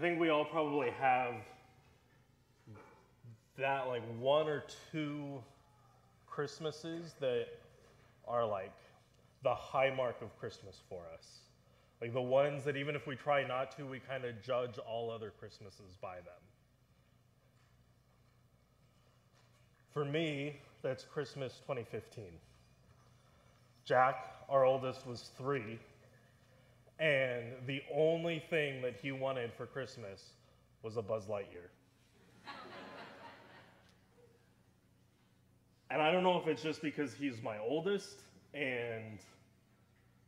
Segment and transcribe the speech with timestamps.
[0.00, 1.34] I think we all probably have
[3.58, 5.42] that like one or two
[6.26, 7.48] Christmases that
[8.26, 8.72] are like
[9.42, 11.40] the high mark of Christmas for us.
[12.00, 15.10] Like the ones that even if we try not to, we kind of judge all
[15.10, 16.40] other Christmases by them.
[19.92, 22.24] For me, that's Christmas 2015.
[23.84, 25.78] Jack, our oldest, was three,
[27.00, 30.34] and the only thing that he wanted for Christmas
[30.82, 31.70] was a Buzz Lightyear.
[35.90, 38.20] and I don't know if it's just because he's my oldest,
[38.52, 39.18] and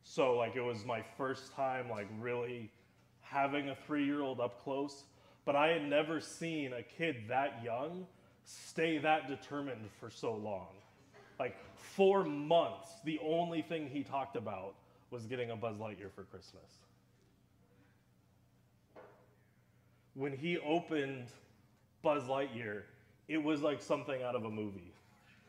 [0.03, 2.71] so like it was my first time like really
[3.21, 5.03] having a three-year-old up close,
[5.45, 8.07] but I had never seen a kid that young
[8.45, 10.69] stay that determined for so long.
[11.39, 14.73] Like four months, the only thing he talked about
[15.13, 16.79] was getting a Buzz Lightyear for Christmas.
[20.15, 21.27] When he opened
[22.01, 22.81] Buzz Lightyear,
[23.27, 24.91] it was like something out of a movie,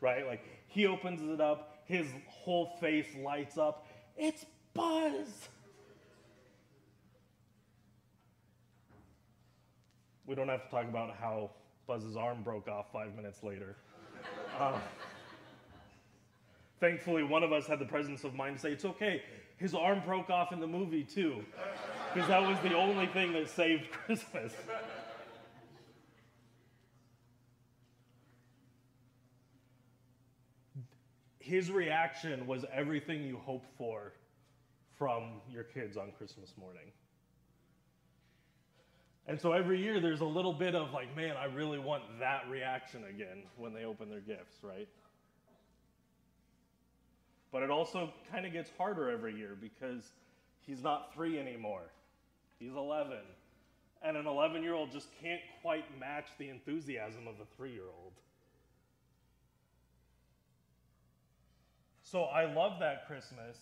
[0.01, 0.25] right?
[0.27, 3.87] Like he opens it up, his whole face lights up.
[4.15, 5.49] It's Buzz!
[10.27, 11.49] We don't have to talk about how
[11.87, 13.75] Buzz's arm broke off five minutes later.
[14.59, 14.77] Uh,
[16.79, 19.21] thankfully, one of us had the presence of mind to say, it's okay.
[19.57, 21.43] His arm broke off in the movie, too,
[22.13, 24.53] because that was the only thing that saved Christmas.
[31.39, 34.13] His reaction was everything you hope for
[34.97, 36.91] from your kids on Christmas morning.
[39.27, 42.47] And so every year there's a little bit of like, man, I really want that
[42.49, 44.87] reaction again when they open their gifts, right?
[47.55, 50.11] But it also kind of gets harder every year because
[50.59, 51.83] he's not three anymore,
[52.59, 53.13] he's 11.
[54.01, 57.87] And an 11 year old just can't quite match the enthusiasm of a three year
[57.87, 58.11] old.
[62.03, 63.55] So I love that Christmas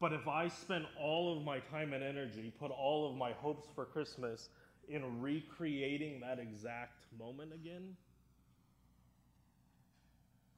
[0.00, 3.66] but if I spend all of my time and energy, put all of my hopes
[3.74, 4.48] for Christmas
[4.88, 7.96] in recreating that exact moment again,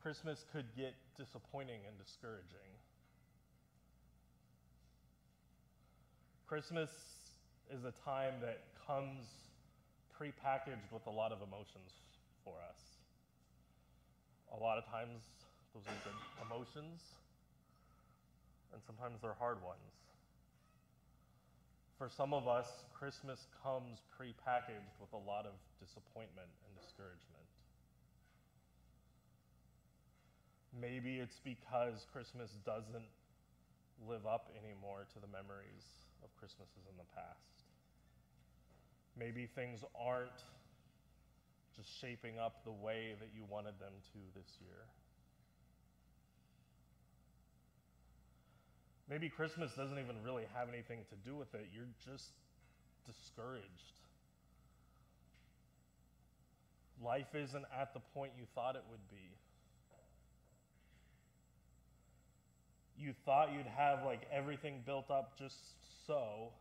[0.03, 2.73] Christmas could get disappointing and discouraging.
[6.49, 6.89] Christmas
[7.69, 9.29] is a time that comes
[10.17, 11.93] prepackaged with a lot of emotions
[12.43, 12.81] for us.
[14.57, 15.21] A lot of times,
[15.75, 17.21] those are good emotions
[18.73, 19.93] and sometimes they're hard ones.
[21.99, 27.40] For some of us, Christmas comes prepackaged with a lot of disappointment and discouragement.
[30.79, 33.09] Maybe it's because Christmas doesn't
[34.09, 35.85] live up anymore to the memories
[36.23, 37.67] of Christmases in the past.
[39.19, 40.41] Maybe things aren't
[41.77, 44.87] just shaping up the way that you wanted them to this year.
[49.09, 51.67] Maybe Christmas doesn't even really have anything to do with it.
[51.75, 52.31] You're just
[53.05, 53.99] discouraged.
[57.03, 59.35] Life isn't at the point you thought it would be.
[63.01, 65.57] You thought you'd have like everything built up just
[66.07, 66.53] so,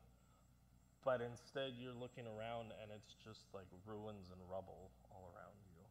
[1.04, 5.84] but instead you're looking around and it's just like ruins and rubble all around you.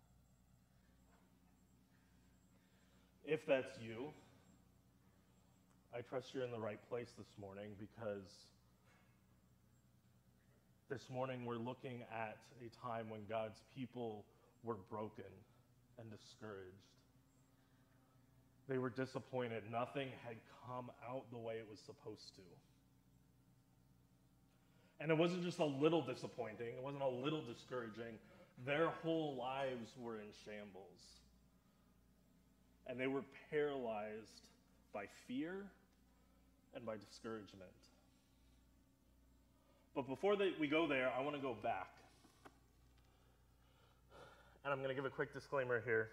[3.34, 4.09] If that's you,
[5.94, 8.47] I trust you're in the right place this morning because
[10.88, 14.25] this morning we're looking at a time when God's people
[14.65, 15.25] were broken
[15.98, 16.97] and discouraged.
[18.68, 19.62] They were disappointed.
[19.72, 20.36] Nothing had
[20.66, 22.42] come out the way it was supposed to.
[25.00, 28.18] And it wasn't just a little disappointing, it wasn't a little discouraging.
[28.66, 31.00] Their whole lives were in shambles.
[32.86, 34.42] And they were paralyzed
[34.92, 35.64] by fear
[36.74, 37.71] and by discouragement.
[39.94, 41.91] But before they, we go there, I want to go back.
[44.64, 46.09] And I'm going to give a quick disclaimer here.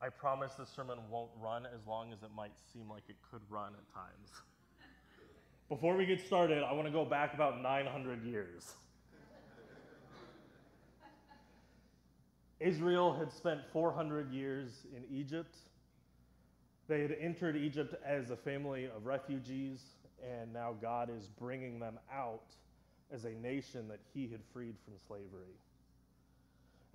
[0.00, 3.40] I promise this sermon won't run as long as it might seem like it could
[3.48, 4.30] run at times.
[5.68, 8.74] Before we get started, I want to go back about 900 years.
[12.60, 15.56] Israel had spent 400 years in Egypt
[16.88, 19.82] they had entered Egypt as a family of refugees,
[20.22, 22.54] and now God is bringing them out
[23.10, 25.56] as a nation that He had freed from slavery.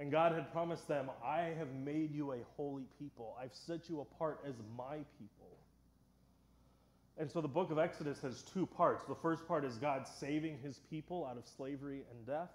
[0.02, 3.38] And God had promised them, I have made you a holy people.
[3.40, 5.60] I've set you apart as my people.
[7.20, 9.06] And so the book of Exodus has two parts.
[9.06, 12.50] The first part is God saving his people out of slavery and death.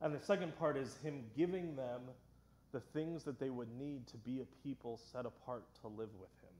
[0.00, 2.00] And the second part is him giving them
[2.72, 6.32] the things that they would need to be a people set apart to live with
[6.42, 6.56] him.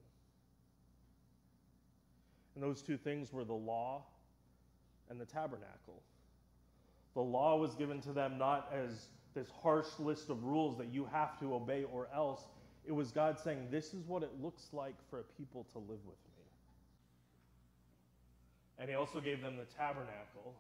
[2.55, 4.05] And those two things were the law
[5.11, 6.05] and the tabernacle.
[7.15, 11.07] The law was given to them not as this harsh list of rules that you
[11.13, 12.47] have to obey or else.
[12.85, 16.01] It was God saying, This is what it looks like for a people to live
[16.05, 16.45] with me.
[18.79, 20.55] And He also gave them the tabernacle,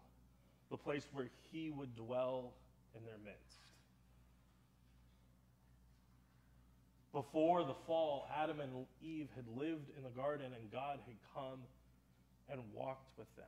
[0.70, 2.52] the place where He would dwell
[2.96, 3.58] in their midst.
[7.12, 11.60] Before the fall, Adam and Eve had lived in the garden, and God had come
[12.48, 13.44] and walked with them.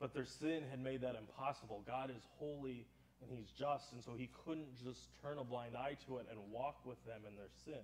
[0.00, 1.82] But their sin had made that impossible.
[1.86, 2.86] God is holy
[3.20, 6.38] and He's just, and so He couldn't just turn a blind eye to it and
[6.52, 7.82] walk with them in their sin.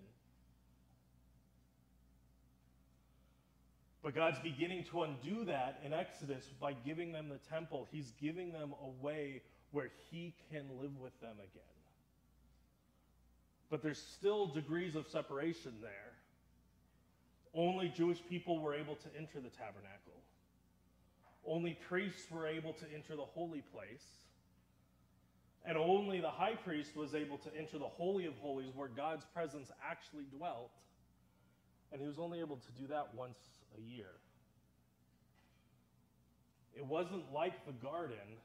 [4.02, 7.88] But God's beginning to undo that in Exodus by giving them the temple.
[7.90, 11.62] He's giving them a way where He can live with them again.
[13.70, 16.12] But there's still degrees of separation there.
[17.54, 20.13] Only Jewish people were able to enter the tabernacle.
[21.46, 24.04] Only priests were able to enter the holy place.
[25.66, 29.24] And only the high priest was able to enter the Holy of Holies where God's
[29.32, 30.72] presence actually dwelt.
[31.90, 33.38] And he was only able to do that once
[33.78, 34.10] a year.
[36.74, 38.38] It wasn't like the garden,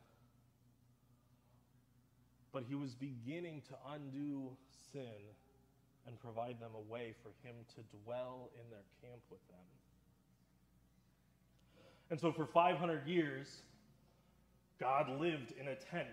[2.54, 4.52] but he was beginning to undo
[4.94, 5.34] sin
[6.08, 9.79] and provide them a way for him to dwell in their camp with them.
[12.10, 13.62] And so for 500 years,
[14.80, 16.08] God lived in a tent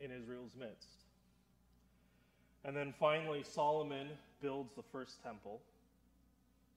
[0.00, 0.88] in Israel's midst.
[2.64, 4.08] And then finally, Solomon
[4.42, 5.60] builds the first temple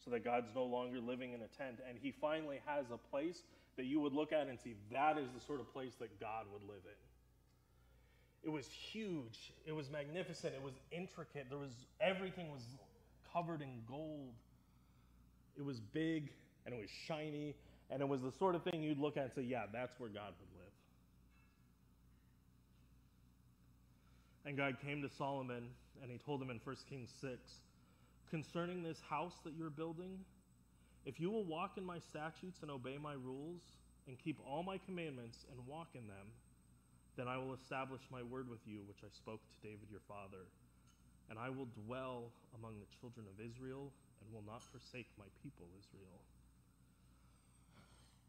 [0.04, 1.80] so that God's no longer living in a tent.
[1.88, 3.44] And he finally has a place
[3.78, 6.46] that you would look at and see that is the sort of place that God
[6.52, 6.92] would live in.
[8.44, 9.54] It was huge.
[9.66, 10.54] It was magnificent.
[10.54, 11.48] It was intricate.
[11.50, 12.64] There was everything was
[13.32, 14.34] covered in gold.
[15.58, 16.32] It was big
[16.66, 17.56] and it was shiny,
[17.90, 20.10] and it was the sort of thing you'd look at and say, yeah, that's where
[20.10, 20.74] God would live.
[24.46, 25.70] And God came to Solomon
[26.02, 27.40] and he told him in 1 Kings 6
[28.30, 30.20] concerning this house that you're building,
[31.06, 33.62] if you will walk in my statutes and obey my rules
[34.08, 36.28] and keep all my commandments and walk in them,
[37.16, 40.50] then I will establish my word with you, which I spoke to David your father.
[41.30, 45.70] And I will dwell among the children of Israel and will not forsake my people
[45.78, 46.20] Israel.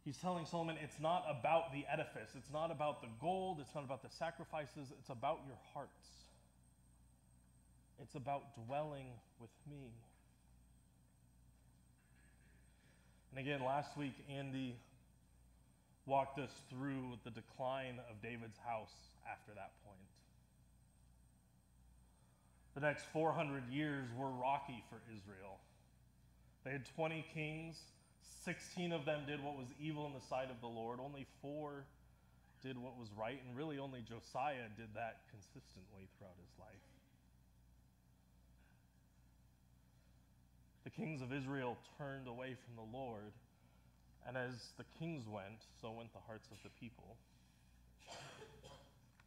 [0.05, 3.85] He's telling Solomon it's not about the edifice, it's not about the gold, it's not
[3.85, 6.09] about the sacrifices, it's about your hearts.
[8.03, 9.07] It's about dwelling
[9.41, 9.93] with me.
[13.31, 14.77] And again, last week, Andy
[16.07, 18.93] walked us through the decline of David's house
[19.31, 19.97] after that point.
[22.75, 25.61] The next 400 years were rocky for Israel.
[26.65, 27.77] They had 20 kings
[28.45, 30.99] 16 of them did what was evil in the sight of the Lord.
[31.01, 31.85] Only four
[32.63, 36.85] did what was right, and really only Josiah did that consistently throughout his life.
[40.85, 43.33] The kings of Israel turned away from the Lord,
[44.27, 47.17] and as the kings went, so went the hearts of the people.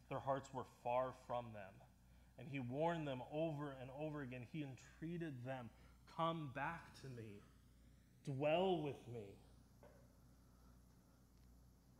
[0.10, 1.74] Their hearts were far from them.
[2.40, 4.42] And he warned them over and over again.
[4.52, 5.70] He entreated them,
[6.16, 7.42] Come back to me.
[8.28, 9.24] Dwell with me.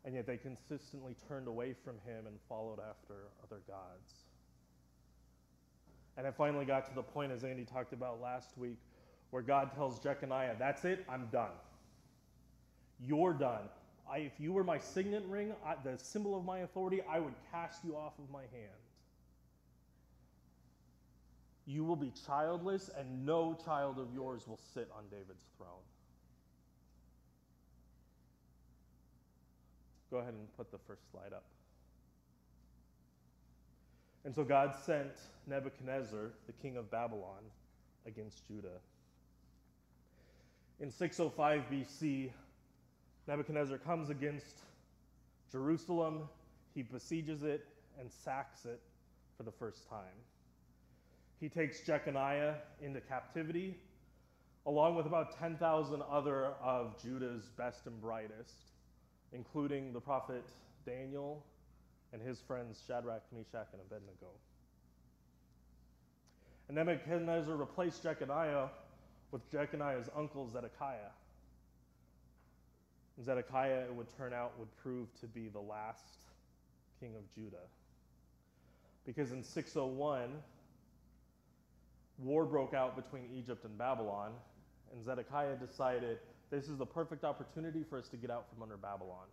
[0.04, 4.14] And yet they consistently turned away from him and followed after other gods.
[6.18, 8.80] And it finally got to the point, as Andy talked about last week,
[9.32, 11.52] where God tells Jeconiah, That's it, I'm done.
[13.00, 13.70] You're done.
[14.10, 17.34] I, if you were my signet ring, I, the symbol of my authority, I would
[17.52, 18.82] cast you off of my hand.
[21.66, 25.84] You will be childless, and no child of yours will sit on David's throne.
[30.10, 31.44] Go ahead and put the first slide up.
[34.26, 35.12] And so God sent
[35.48, 37.44] Nebuchadnezzar, the king of Babylon,
[38.06, 38.80] against Judah.
[40.80, 42.32] In 605 BC,
[43.28, 44.58] Nebuchadnezzar comes against
[45.52, 46.30] Jerusalem,
[46.74, 47.66] he besieges it
[48.00, 48.82] and sacks it
[49.38, 50.16] for the first time.
[51.40, 53.78] He takes Jeconiah into captivity,
[54.66, 58.56] along with about 10,000 other of Judah's best and brightest
[59.34, 60.44] including the prophet
[60.86, 61.44] Daniel
[62.14, 64.28] and his friends Shadrach, Meshach, and Abednego.
[66.68, 68.68] And Nebuchadnezzar replaced Jeconiah
[69.32, 71.12] with Jeconiah's uncle Zedekiah.
[73.18, 76.18] And Zedekiah, it would turn out, would prove to be the last
[77.00, 77.66] king of Judah.
[79.06, 80.30] Because in 601,
[82.20, 84.32] war broke out between Egypt and Babylon,
[84.92, 86.20] and Zedekiah decided
[86.50, 89.26] this is the perfect opportunity for us to get out from under Babylon.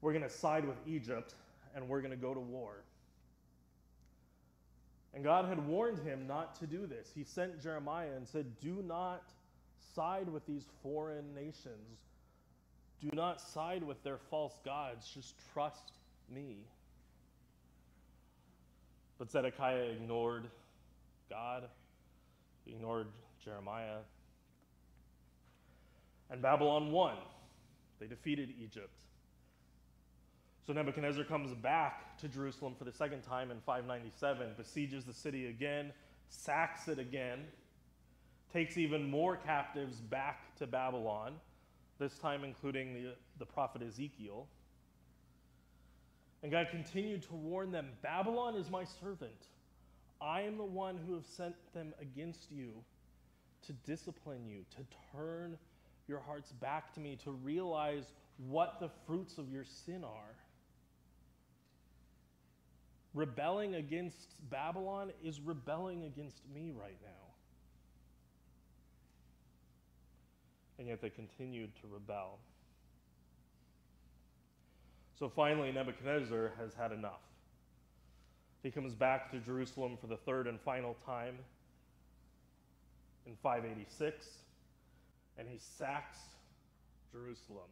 [0.00, 1.34] We're going to side with Egypt
[1.74, 2.82] and we're going to go to war.
[5.14, 7.10] And God had warned him not to do this.
[7.14, 9.32] He sent Jeremiah and said, Do not
[9.94, 11.98] side with these foreign nations.
[13.00, 15.10] Do not side with their false gods.
[15.12, 15.92] Just trust
[16.32, 16.58] me.
[19.18, 20.46] But Zedekiah ignored
[21.28, 21.64] God,
[22.64, 23.08] he ignored
[23.44, 23.98] Jeremiah.
[26.30, 27.16] And Babylon won.
[27.98, 28.90] They defeated Egypt.
[30.66, 35.48] So Nebuchadnezzar comes back to Jerusalem for the second time in 597, besieges the city
[35.48, 35.92] again,
[36.28, 37.40] sacks it again,
[38.52, 41.34] takes even more captives back to Babylon,
[41.98, 44.46] this time including the, the prophet Ezekiel.
[46.42, 49.48] And God continued to warn them Babylon is my servant.
[50.20, 52.72] I am the one who have sent them against you
[53.66, 55.58] to discipline you, to turn
[56.10, 58.12] your hearts back to me, to realize
[58.48, 60.34] what the fruits of your sin are.
[63.14, 67.08] Rebelling against Babylon is rebelling against me right now.
[70.78, 72.38] And yet they continued to rebel.
[75.18, 77.20] So finally, Nebuchadnezzar has had enough.
[78.62, 81.34] He comes back to Jerusalem for the third and final time
[83.26, 84.26] in 586,
[85.38, 86.18] and he sacks
[87.12, 87.68] Jerusalem.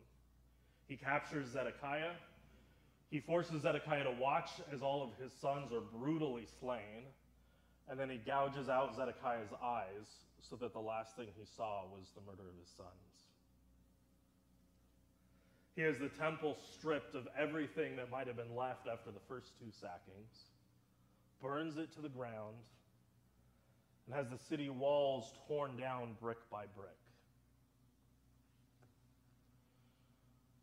[0.86, 2.14] He captures Zedekiah
[3.10, 7.06] he forces Zedekiah to watch as all of his sons are brutally slain,
[7.88, 10.06] and then he gouges out Zedekiah's eyes
[10.42, 12.88] so that the last thing he saw was the murder of his sons.
[15.74, 19.52] He has the temple stripped of everything that might have been left after the first
[19.58, 20.50] two sackings,
[21.40, 22.56] burns it to the ground,
[24.06, 26.96] and has the city walls torn down brick by brick.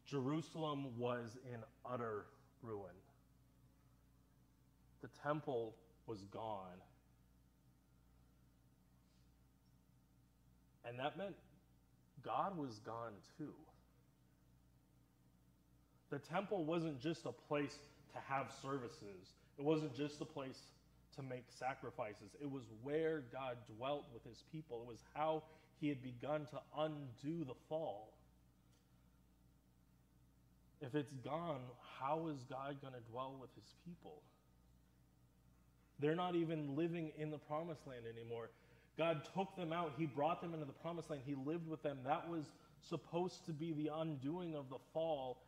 [0.05, 1.59] Jerusalem was in
[1.89, 2.25] utter
[2.61, 2.93] ruin.
[5.01, 5.75] The temple
[6.07, 6.81] was gone.
[10.87, 11.35] And that meant
[12.23, 13.53] God was gone too.
[16.11, 17.75] The temple wasn't just a place
[18.13, 20.59] to have services, it wasn't just a place
[21.15, 22.35] to make sacrifices.
[22.41, 25.43] It was where God dwelt with his people, it was how
[25.79, 28.14] he had begun to undo the fall.
[30.85, 31.61] If it's gone,
[31.99, 34.21] how is God going to dwell with his people?
[35.99, 38.49] They're not even living in the promised land anymore.
[38.97, 41.97] God took them out, he brought them into the promised land, he lived with them.
[42.05, 42.45] That was
[42.87, 45.41] supposed to be the undoing of the fall,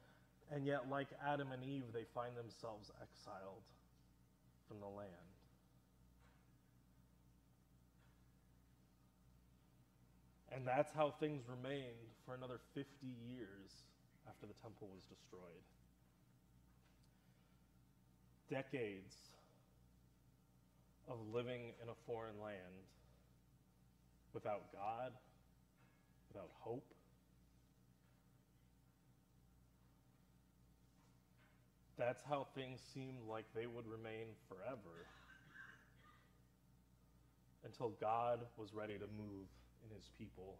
[0.51, 3.63] and yet, like Adam and Eve, they find themselves exiled
[4.67, 5.12] from the land.
[10.51, 12.88] And that's how things remained for another 50
[13.29, 13.84] years
[14.27, 15.63] after the temple was destroyed.
[18.50, 19.15] Decades
[21.07, 22.84] of living in a foreign land
[24.34, 25.12] without God,
[26.31, 26.93] without hope.
[31.98, 35.07] That's how things seemed like they would remain forever
[37.65, 39.48] until God was ready to move
[39.84, 40.57] in his people.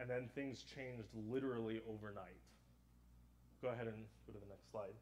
[0.00, 2.40] And then things changed literally overnight.
[3.60, 4.94] Go ahead and go to the next slide.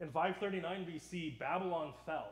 [0.00, 2.28] In 539 BC, Babylon fell.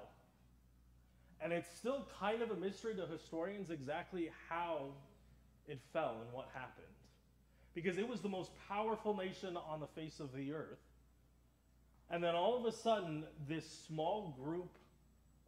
[1.40, 4.90] And it's still kind of a mystery to historians exactly how
[5.66, 6.86] it fell and what happened.
[7.74, 10.78] Because it was the most powerful nation on the face of the earth.
[12.10, 14.76] And then all of a sudden, this small group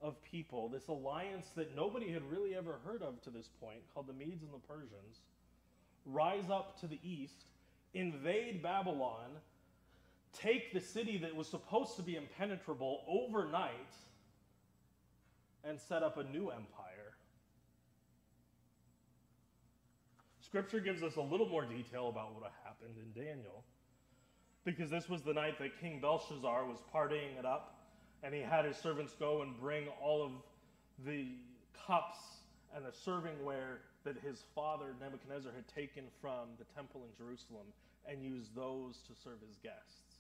[0.05, 4.07] of people, this alliance that nobody had really ever heard of to this point, called
[4.07, 5.23] the Medes and the Persians,
[6.05, 7.47] rise up to the east
[7.95, 9.31] invade Babylon,
[10.33, 13.73] take the city that was supposed to be impenetrable overnight,
[15.63, 17.15] and set up a new empire.
[20.41, 23.65] Scripture gives us a little more detail about what happened in Daniel,
[24.65, 27.84] because this was the night that King Belshazzar was partying it up,
[28.25, 30.33] and he had his servants go and bring all of
[31.05, 31.27] the
[31.87, 32.19] cups
[32.75, 37.67] and the servingware that his father Nebuchadnezzar had taken from the temple in Jerusalem
[38.09, 40.17] and used those to serve his guests.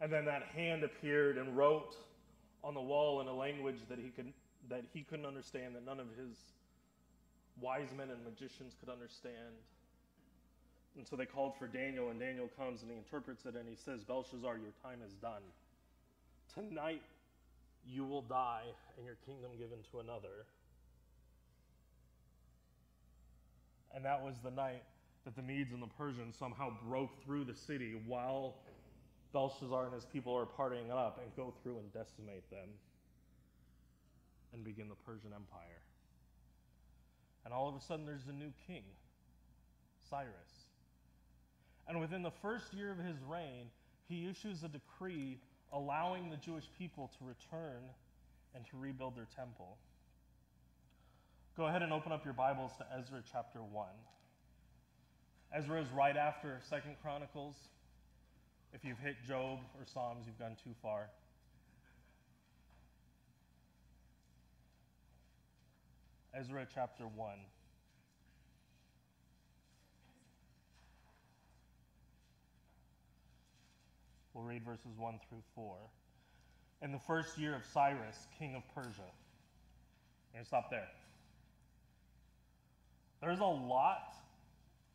[0.00, 1.96] And then that hand appeared and wrote
[2.62, 4.32] on the wall in a language that he could
[4.68, 6.36] that he couldn't understand, that none of his
[7.60, 9.56] wise men and magicians could understand.
[10.96, 13.76] And so they called for Daniel, and Daniel comes and he interprets it and he
[13.76, 15.42] says, Belshazzar, your time is done.
[16.54, 17.02] Tonight
[17.86, 18.64] you will die
[18.96, 20.46] and your kingdom given to another.
[23.94, 24.82] And that was the night
[25.24, 28.56] that the Medes and the Persians somehow broke through the city while
[29.32, 32.68] Belshazzar and his people are partying up and go through and decimate them
[34.52, 35.82] and begin the Persian Empire.
[37.44, 38.82] And all of a sudden, there's a new king,
[40.10, 40.68] Cyrus.
[41.86, 43.66] And within the first year of his reign,
[44.08, 45.38] he issues a decree
[45.72, 47.82] allowing the Jewish people to return
[48.54, 49.76] and to rebuild their temple.
[51.56, 53.86] Go ahead and open up your Bibles to Ezra chapter 1.
[55.54, 57.56] Ezra is right after Second Chronicles.
[58.72, 61.08] If you've hit Job or Psalms, you've gone too far.
[66.34, 67.38] Ezra chapter 1.
[74.38, 75.74] We'll read verses 1 through 4.
[76.82, 79.10] In the first year of Cyrus, king of Persia.
[80.38, 80.86] To stop there.
[83.20, 84.14] There's a lot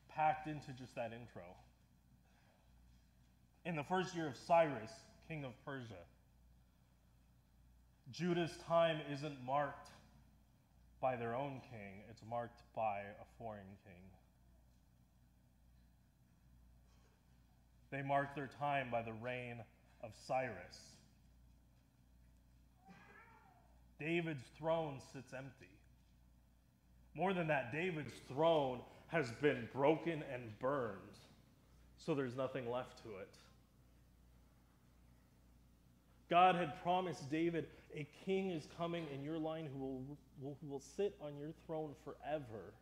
[0.07, 1.43] packed into just that intro.
[3.65, 4.91] In the first year of Cyrus,
[5.27, 6.05] king of Persia,
[8.13, 9.89] Judah's time isn't marked
[11.01, 14.12] by their own king, it's marked by a foreign king.
[17.93, 19.57] They mark their time by the reign
[20.03, 20.79] of Cyrus.
[23.99, 25.69] David's throne sits empty.
[27.13, 30.97] More than that, David's throne has been broken and burned,
[32.03, 33.29] so there's nothing left to it.
[36.31, 40.81] God had promised David, a king is coming in your line who will, who will
[40.97, 42.73] sit on your throne forever.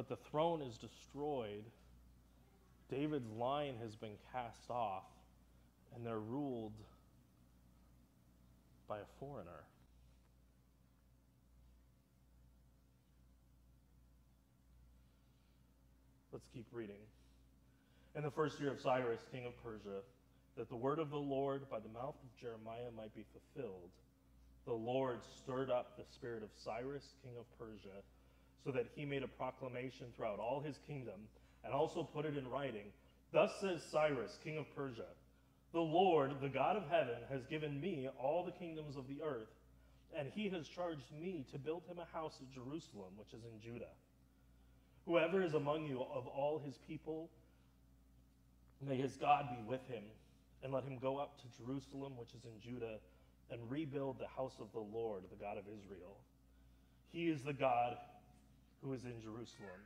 [0.00, 1.64] But the throne is destroyed.
[2.90, 5.04] David's line has been cast off,
[5.94, 6.72] and they're ruled
[8.88, 9.62] by a foreigner.
[16.32, 16.96] Let's keep reading.
[18.16, 20.00] In the first year of Cyrus, king of Persia,
[20.56, 23.90] that the word of the Lord by the mouth of Jeremiah might be fulfilled,
[24.64, 28.00] the Lord stirred up the spirit of Cyrus, king of Persia,
[28.64, 31.20] so that he made a proclamation throughout all his kingdom,
[31.64, 32.92] and also put it in writing.
[33.32, 35.06] Thus says Cyrus, king of Persia
[35.72, 39.48] The Lord, the God of heaven, has given me all the kingdoms of the earth,
[40.16, 43.60] and he has charged me to build him a house at Jerusalem, which is in
[43.60, 43.92] Judah.
[45.06, 47.30] Whoever is among you of all his people,
[48.86, 50.02] may his God be with him,
[50.62, 52.98] and let him go up to Jerusalem, which is in Judah,
[53.50, 56.16] and rebuild the house of the Lord, the God of Israel.
[57.12, 57.96] He is the God
[58.82, 59.80] who is in Jerusalem.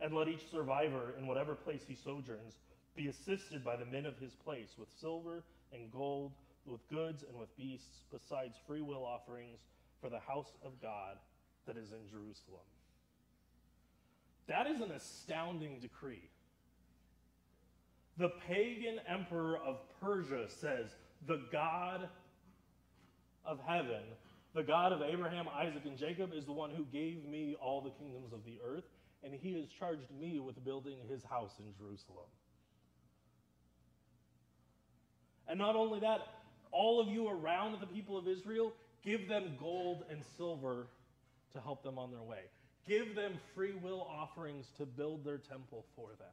[0.00, 2.54] And let each survivor, in whatever place he sojourns,
[2.94, 6.32] be assisted by the men of his place with silver and gold,
[6.66, 9.60] with goods and with beasts, besides free will offerings
[10.00, 11.16] for the house of God
[11.66, 12.66] that is in Jerusalem.
[14.48, 16.28] That is an astounding decree.
[18.18, 20.94] The pagan emperor of Persia says,
[21.26, 22.08] The God
[23.44, 24.02] of heaven,
[24.56, 27.90] the God of Abraham, Isaac, and Jacob, is the one who gave me all the
[27.90, 28.84] kingdoms of the earth,
[29.22, 32.26] and he has charged me with building his house in Jerusalem.
[35.46, 36.20] And not only that,
[36.72, 38.72] all of you around the people of Israel,
[39.04, 40.86] give them gold and silver
[41.52, 42.40] to help them on their way.
[42.88, 46.28] Give them free will offerings to build their temple for them.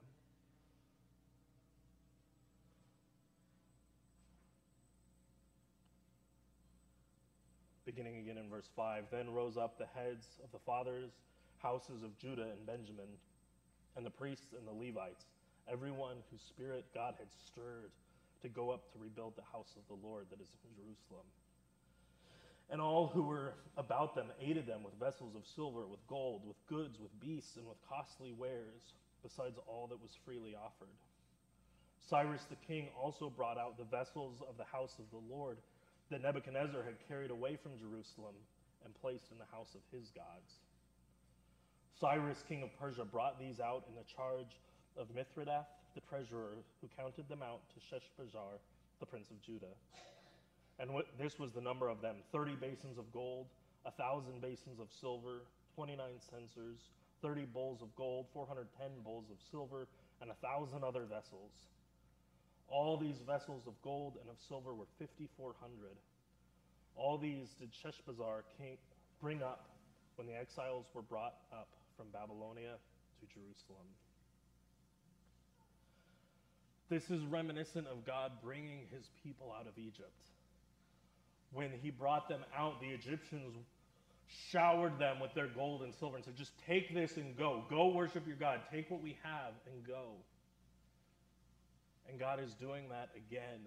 [7.94, 11.12] Beginning again in verse 5 Then rose up the heads of the fathers'
[11.62, 13.06] houses of Judah and Benjamin,
[13.96, 15.26] and the priests and the Levites,
[15.72, 17.92] everyone whose spirit God had stirred
[18.42, 21.28] to go up to rebuild the house of the Lord that is in Jerusalem.
[22.72, 26.58] And all who were about them aided them with vessels of silver, with gold, with
[26.68, 30.98] goods, with beasts, and with costly wares, besides all that was freely offered.
[32.10, 35.60] Cyrus the king also brought out the vessels of the house of the Lord
[36.14, 38.38] that Nebuchadnezzar had carried away from Jerusalem
[38.86, 40.62] and placed in the house of his gods.
[42.00, 44.62] Cyrus, king of Persia, brought these out in the charge
[44.96, 48.62] of Mithredath, the treasurer, who counted them out to Sheshbazzar,
[49.00, 49.74] the prince of Judah.
[50.78, 53.48] And what, this was the number of them 30 basins of gold,
[53.86, 55.42] a 1,000 basins of silver,
[55.74, 55.98] 29
[56.30, 56.78] censers,
[57.24, 59.88] 30 bowls of gold, 410 bowls of silver,
[60.22, 61.73] and a 1,000 other vessels.
[62.68, 65.56] All these vessels of gold and of silver were 5,400.
[66.96, 68.78] All these did Sheshbazzar king
[69.22, 69.70] bring up
[70.16, 72.76] when the exiles were brought up from Babylonia
[73.20, 73.88] to Jerusalem.
[76.90, 80.12] This is reminiscent of God bringing his people out of Egypt.
[81.52, 83.56] When he brought them out, the Egyptians
[84.52, 87.64] showered them with their gold and silver and said, Just take this and go.
[87.70, 88.60] Go worship your God.
[88.72, 90.14] Take what we have and go.
[92.10, 93.60] And God is doing that again.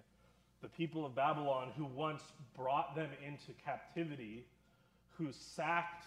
[0.62, 2.22] The people of Babylon, who once
[2.57, 4.44] brought them into captivity,
[5.11, 6.07] who sacked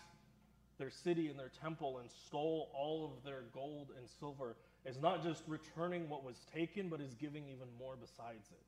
[0.78, 5.24] their city and their temple and stole all of their gold and silver, is not
[5.24, 8.66] just returning what was taken, but is giving even more besides it.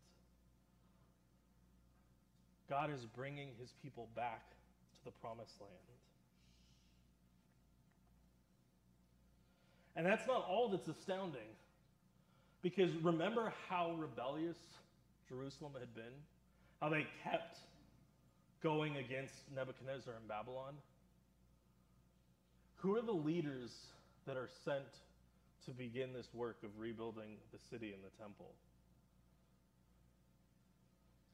[2.69, 4.49] God is bringing his people back
[4.93, 5.73] to the promised land.
[9.95, 11.41] And that's not all that's astounding.
[12.61, 14.57] Because remember how rebellious
[15.27, 16.13] Jerusalem had been?
[16.79, 17.57] How they kept
[18.61, 20.75] going against Nebuchadnezzar in Babylon?
[22.77, 23.71] Who are the leaders
[24.25, 24.85] that are sent
[25.65, 28.51] to begin this work of rebuilding the city and the temple?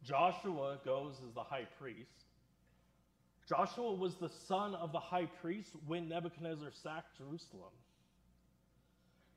[0.04, 2.26] Joshua goes as the high priest.
[3.48, 7.72] Joshua was the son of the high priest when Nebuchadnezzar sacked Jerusalem.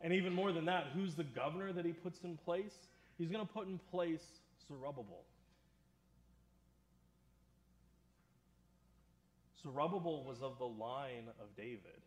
[0.01, 2.73] And even more than that, who's the governor that he puts in place?
[3.19, 4.23] He's going to put in place
[4.67, 5.25] Zerubbabel.
[9.63, 12.01] Zerubbabel was of the line of David.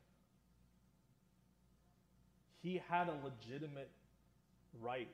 [2.64, 3.92] He had a legitimate
[4.82, 5.10] right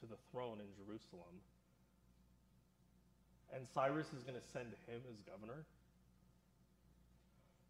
[0.00, 1.40] to the throne in Jerusalem.
[3.54, 5.64] And Cyrus is going to send him as governor.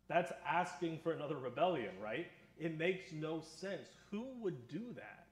[0.08, 2.26] That's asking for another rebellion, right?
[2.60, 3.88] It makes no sense.
[4.10, 5.26] Who would do that?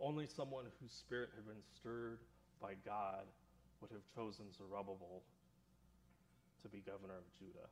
[0.00, 2.18] Only someone whose spirit had been stirred
[2.60, 3.24] by God
[3.82, 5.22] would have chosen Zerubbabel
[6.62, 7.68] to be governor of Judah.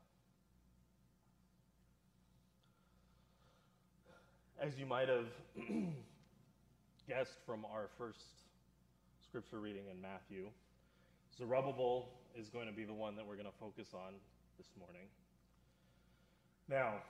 [4.60, 5.26] As you might have
[7.08, 8.20] guessed from our first
[9.24, 10.50] scripture reading in Matthew,
[11.38, 14.12] Zerubbabel is going to be the one that we're going to focus on
[14.58, 15.08] this morning.
[16.70, 17.02] Now,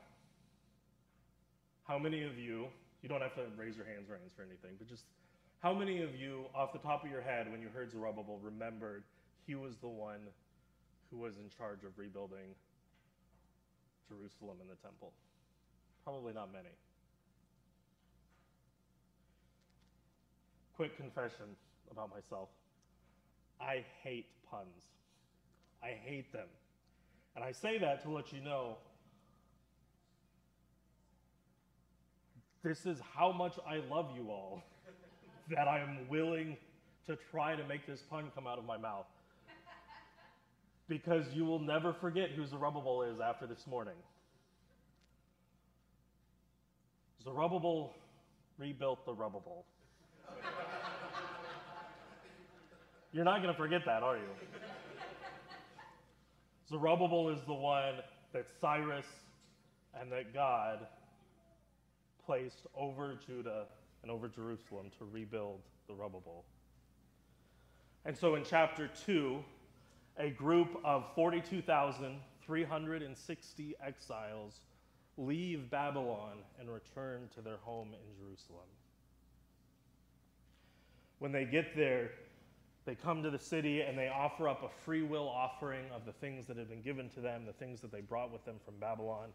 [1.85, 2.69] how many of you,
[3.03, 5.05] you don't have to raise your hands or answer anything, but just
[5.61, 9.05] how many of you, off the top of your head, when you heard Zerubbabel, remembered
[9.47, 10.21] he was the one
[11.11, 12.55] who was in charge of rebuilding
[14.09, 15.13] Jerusalem and the temple?
[16.05, 16.73] Probably not many.
[20.75, 21.55] Quick confession
[21.91, 22.49] about myself
[23.61, 24.87] I hate puns.
[25.83, 26.49] I hate them.
[27.37, 28.79] And I say that to let you know
[32.63, 34.63] this is how much I love you all
[35.51, 36.57] that I am willing
[37.07, 39.07] to try to make this pun come out of my mouth.
[40.89, 43.95] Because you will never forget who Zerubbabel is after this morning.
[47.23, 47.95] Zerubbabel
[48.59, 49.65] rebuilt the rubbable.
[53.13, 54.23] You're not going to forget that, are you?
[56.69, 57.97] Zerubbabel is the one
[58.33, 59.07] that Cyrus
[60.01, 60.87] and that God
[62.31, 63.67] placed over Judah
[64.03, 66.45] and over Jerusalem to rebuild the rubbable.
[68.05, 69.43] And so in chapter 2,
[70.17, 74.61] a group of 42,360 exiles
[75.17, 78.69] leave Babylon and return to their home in Jerusalem.
[81.19, 82.13] When they get there,
[82.85, 86.13] they come to the city and they offer up a free will offering of the
[86.13, 88.75] things that had been given to them, the things that they brought with them from
[88.79, 89.31] Babylon,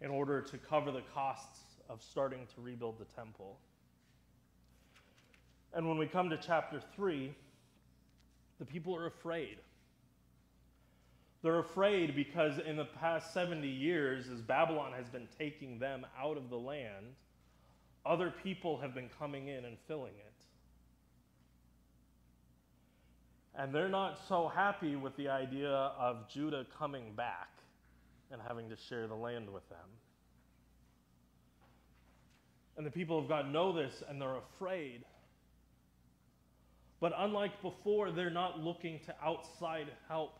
[0.00, 3.58] in order to cover the costs of starting to rebuild the temple.
[5.74, 7.34] And when we come to chapter 3,
[8.58, 9.58] the people are afraid.
[11.42, 16.36] They're afraid because in the past 70 years, as Babylon has been taking them out
[16.36, 17.14] of the land,
[18.04, 20.32] other people have been coming in and filling it.
[23.54, 27.50] And they're not so happy with the idea of Judah coming back
[28.30, 29.78] and having to share the land with them.
[32.78, 35.04] And the people of God know this and they're afraid.
[37.00, 40.38] But unlike before, they're not looking to outside help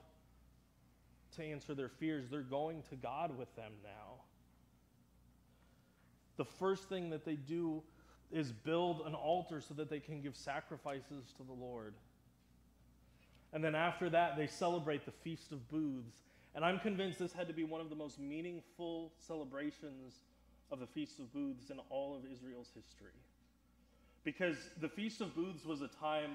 [1.37, 2.27] to answer their fears.
[2.31, 4.23] They're going to God with them now.
[6.37, 7.83] The first thing that they do
[8.31, 11.95] is build an altar so that they can give sacrifices to the Lord.
[13.53, 16.15] And then after that, they celebrate the Feast of Booths.
[16.55, 20.15] And I'm convinced this had to be one of the most meaningful celebrations
[20.71, 23.13] of the Feast of Booths in all of Israel's history.
[24.25, 26.33] Because the Feast of Booths was a time,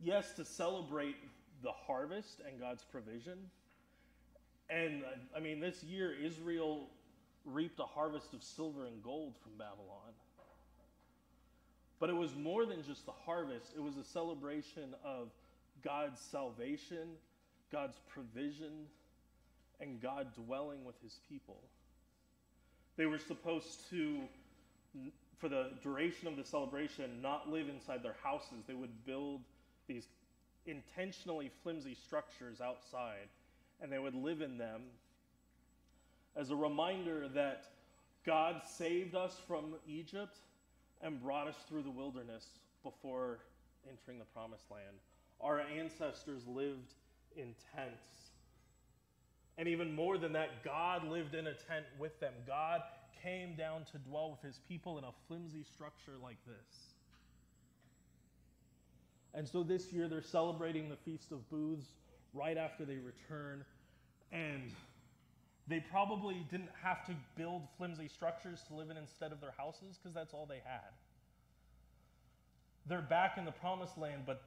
[0.00, 1.16] yes, to celebrate
[1.62, 3.38] the harvest and God's provision.
[4.68, 5.04] And
[5.36, 6.88] I mean, this year, Israel
[7.44, 10.12] reaped a harvest of silver and gold from Babylon.
[11.98, 15.28] But it was more than just the harvest, it was a celebration of
[15.82, 17.08] God's salvation,
[17.72, 18.86] God's provision,
[19.80, 21.62] and God dwelling with his people.
[22.96, 24.20] They were supposed to,
[25.38, 28.64] for the duration of the celebration, not live inside their houses.
[28.66, 29.42] They would build
[29.86, 30.06] these
[30.66, 33.28] intentionally flimsy structures outside,
[33.80, 34.82] and they would live in them
[36.34, 37.64] as a reminder that
[38.24, 40.36] God saved us from Egypt
[41.02, 42.44] and brought us through the wilderness
[42.82, 43.38] before
[43.88, 44.96] entering the promised land.
[45.40, 46.94] Our ancestors lived
[47.36, 48.25] in tents.
[49.58, 52.32] And even more than that, God lived in a tent with them.
[52.46, 52.82] God
[53.22, 56.94] came down to dwell with his people in a flimsy structure like this.
[59.34, 61.86] And so this year they're celebrating the Feast of Booths
[62.32, 63.64] right after they return.
[64.32, 64.72] And
[65.68, 69.98] they probably didn't have to build flimsy structures to live in instead of their houses
[69.98, 70.92] because that's all they had.
[72.88, 74.42] They're back in the promised land, but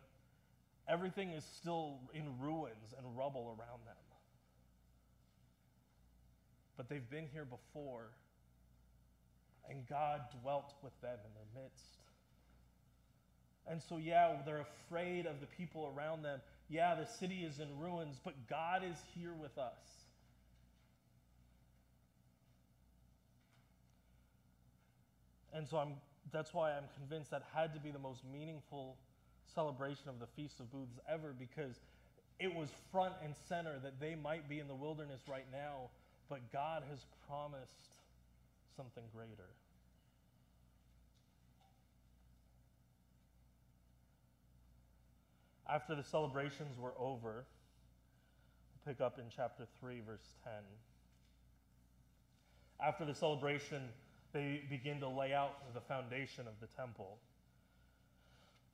[0.88, 3.95] everything is still in ruins and rubble around them.
[6.80, 8.06] But they've been here before,
[9.70, 11.98] and God dwelt with them in their midst.
[13.68, 16.39] And so, yeah, they're afraid of the people around them.
[16.70, 20.06] Yeah, the city is in ruins, but God is here with us.
[25.54, 25.96] And so I'm,
[26.32, 28.96] that's why I'm convinced that had to be the most meaningful
[29.54, 31.82] celebration of the Feast of Booths ever because
[32.39, 35.89] it was front and center that they might be in the wilderness right now,
[36.30, 37.98] but God has promised
[38.78, 39.50] something greater.
[45.68, 47.46] After the celebrations were over,
[48.86, 50.54] we'll pick up in chapter 3, verse 10.
[52.86, 53.89] After the celebration,
[54.34, 57.18] they begin to lay out the foundation of the temple.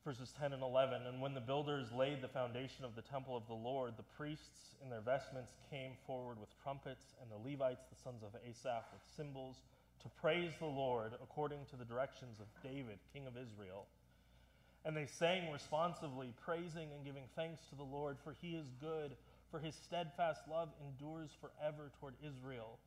[0.06, 3.42] Verses 10 and 11 And when the builders laid the foundation of the temple of
[3.48, 7.98] the Lord, the priests in their vestments came forward with trumpets, and the Levites, the
[7.98, 9.56] sons of Asaph, with cymbals,
[10.04, 13.86] to praise the Lord according to the directions of David, king of Israel.
[14.84, 19.10] And they sang responsively, praising and giving thanks to the Lord, for he is good,
[19.50, 22.78] for his steadfast love endures forever toward Israel.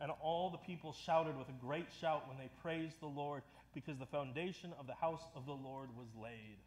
[0.00, 3.42] And all the people shouted with a great shout when they praised the Lord,
[3.84, 6.58] because the foundation of the house of the Lord was laid.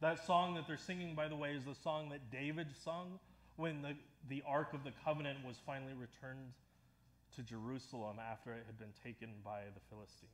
[0.00, 3.18] That song that they're singing, by the way, is the song that David sung
[3.56, 3.94] when the,
[4.28, 6.52] the Ark of the Covenant was finally returned
[7.36, 10.30] to Jerusalem after it had been taken by the Philistines.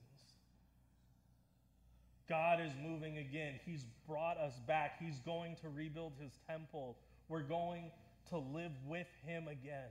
[2.29, 3.55] God is moving again.
[3.65, 5.03] He's brought us back.
[5.03, 6.97] He's going to rebuild his temple.
[7.29, 7.91] We're going
[8.29, 9.91] to live with him again.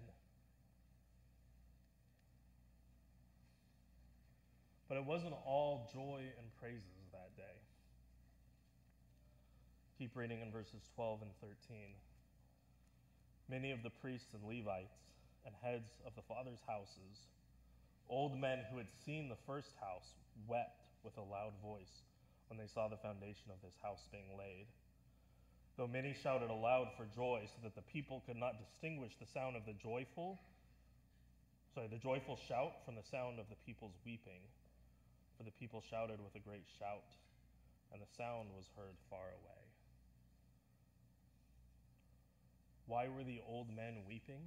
[4.90, 7.58] But it wasn't all joy and praises that day.
[10.00, 11.94] Keep reading in verses 12 and 13.
[13.48, 14.98] Many of the priests and Levites
[15.46, 17.30] and heads of the fathers' houses,
[18.10, 20.10] old men who had seen the first house,
[20.48, 22.02] wept with a loud voice
[22.50, 24.66] when they saw the foundation of this house being laid.
[25.78, 29.56] Though many shouted aloud for joy, so that the people could not distinguish the sound
[29.56, 30.40] of the joyful,
[31.76, 34.42] sorry, the joyful shout from the sound of the people's weeping.
[35.40, 37.08] For the people shouted with a great shout,
[37.94, 39.64] and the sound was heard far away.
[42.88, 44.44] Why were the old men weeping?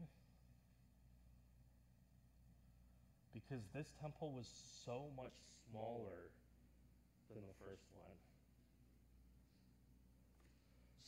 [3.33, 4.45] Because this temple was
[4.85, 5.33] so much
[5.71, 6.29] smaller
[7.33, 8.19] than the first one.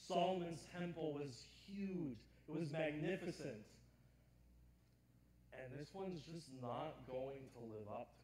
[0.09, 3.61] Solomon's temple was huge, it was magnificent.
[5.53, 8.09] And this one's just not going to live up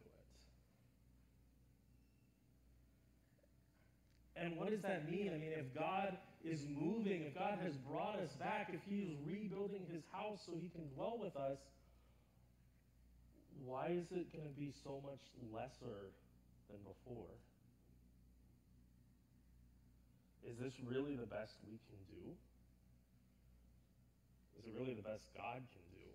[4.41, 5.29] And what does that mean?
[5.29, 9.13] I mean, if God is moving, if God has brought us back, if He is
[9.23, 11.59] rebuilding His house so He can dwell with us,
[13.63, 15.21] why is it going to be so much
[15.53, 16.09] lesser
[16.73, 17.29] than before?
[20.49, 22.33] Is this really the best we can do?
[24.57, 26.09] Is it really the best God can do?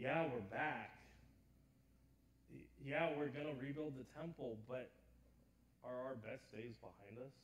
[0.00, 0.96] Yeah, we're back.
[2.82, 4.90] Yeah, we're going to rebuild the temple, but
[5.84, 7.34] are our best days behind us?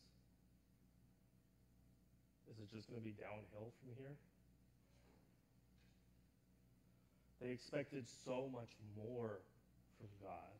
[2.50, 4.16] Is it just going to be downhill from here?
[7.40, 9.38] They expected so much more
[9.98, 10.56] from God.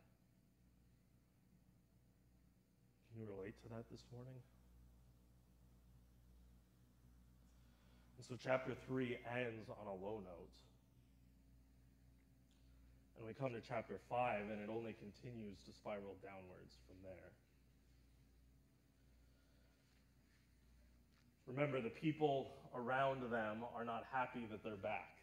[3.10, 4.38] Can you relate to that this morning?
[8.18, 10.54] And so chapter 3 ends on a low note.
[13.18, 17.30] And we come to chapter 5, and it only continues to spiral downwards from there.
[21.48, 25.16] Remember, the people around them are not happy that they're back.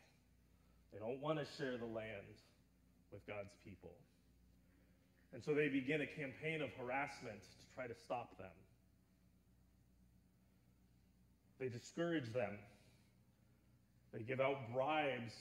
[0.91, 2.25] They don't want to share the land
[3.11, 3.93] with God's people.
[5.33, 8.55] And so they begin a campaign of harassment to try to stop them.
[11.59, 12.57] They discourage them.
[14.13, 15.33] They give out bribes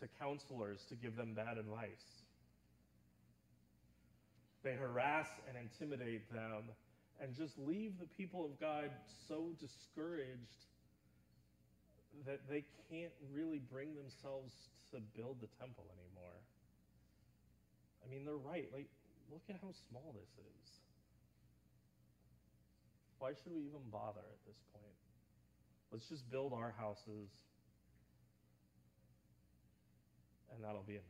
[0.00, 2.22] to counselors to give them bad advice.
[4.62, 6.64] They harass and intimidate them
[7.20, 8.90] and just leave the people of God
[9.26, 10.66] so discouraged
[12.26, 14.52] that they can't really bring themselves
[14.92, 16.38] to build the temple anymore.
[18.04, 18.68] I mean, they're right.
[18.72, 18.88] Like,
[19.30, 20.66] look at how small this is.
[23.18, 24.94] Why should we even bother at this point?
[25.90, 27.30] Let's just build our houses,
[30.54, 31.04] and that'll be enough.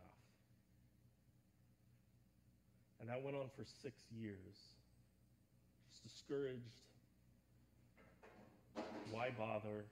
[3.00, 4.56] And that went on for six years.
[6.06, 6.62] Discouraged.
[9.10, 9.84] Why bother?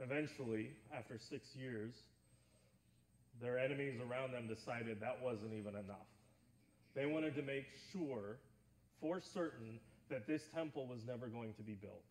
[0.00, 1.94] Eventually, after six years,
[3.40, 6.08] their enemies around them decided that wasn't even enough.
[6.94, 8.38] They wanted to make sure,
[9.00, 9.80] for certain,
[10.10, 12.04] that this temple was never going to be built.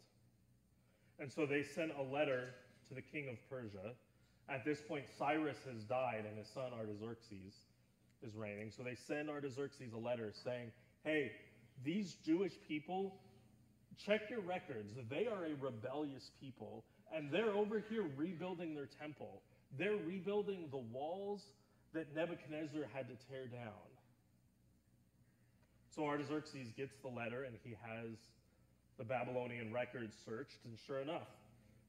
[1.19, 2.49] And so they sent a letter
[2.89, 3.93] to the king of Persia.
[4.49, 7.53] At this point, Cyrus has died and his son Artaxerxes
[8.23, 8.71] is reigning.
[8.75, 10.71] So they send Artaxerxes a letter saying,
[11.03, 11.31] Hey,
[11.83, 13.15] these Jewish people,
[13.97, 14.93] check your records.
[15.09, 16.83] They are a rebellious people,
[17.13, 19.41] and they're over here rebuilding their temple.
[19.77, 21.41] They're rebuilding the walls
[21.93, 23.87] that Nebuchadnezzar had to tear down.
[25.95, 28.17] So Artaxerxes gets the letter and he has
[28.97, 31.27] the Babylonian records searched, and sure enough,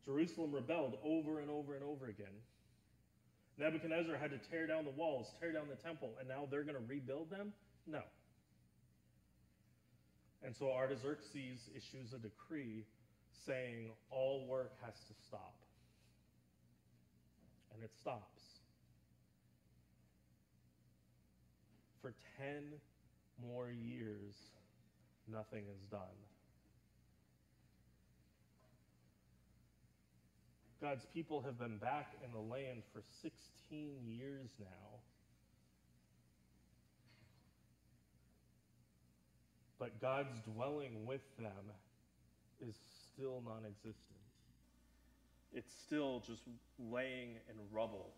[0.04, 2.34] Jerusalem rebelled over and over and over again.
[3.58, 6.76] Nebuchadnezzar had to tear down the walls, tear down the temple, and now they're going
[6.76, 7.52] to rebuild them?
[7.86, 8.00] No.
[10.42, 12.84] And so Artaxerxes issues a decree
[13.46, 15.54] saying all work has to stop.
[17.72, 18.42] And it stops.
[22.02, 22.64] For 10
[23.48, 24.34] more years,
[25.30, 26.00] nothing is done.
[30.84, 33.32] God's people have been back in the land for 16
[34.06, 34.98] years now.
[39.78, 41.72] But God's dwelling with them
[42.60, 42.74] is
[43.14, 43.96] still non existent.
[45.54, 46.42] It's still just
[46.78, 48.10] laying in rubble.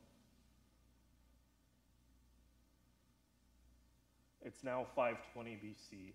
[4.44, 6.14] It's now 520 BC.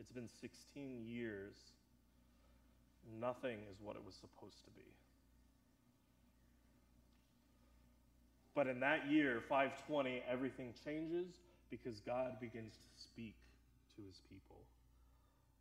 [0.00, 1.56] It's been 16 years
[3.20, 4.88] nothing is what it was supposed to be.
[8.54, 13.34] But in that year, 520, everything changes because God begins to speak
[13.96, 14.60] to his people.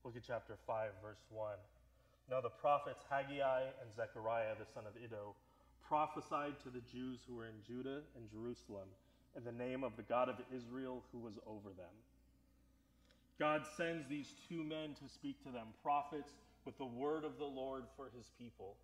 [0.03, 1.55] Look at chapter 5, verse 1.
[2.29, 5.35] Now the prophets Haggai and Zechariah, the son of Iddo,
[5.87, 8.87] prophesied to the Jews who were in Judah and Jerusalem
[9.35, 11.95] in the name of the God of Israel who was over them.
[13.39, 16.31] God sends these two men to speak to them, prophets
[16.65, 18.75] with the word of the Lord for his people.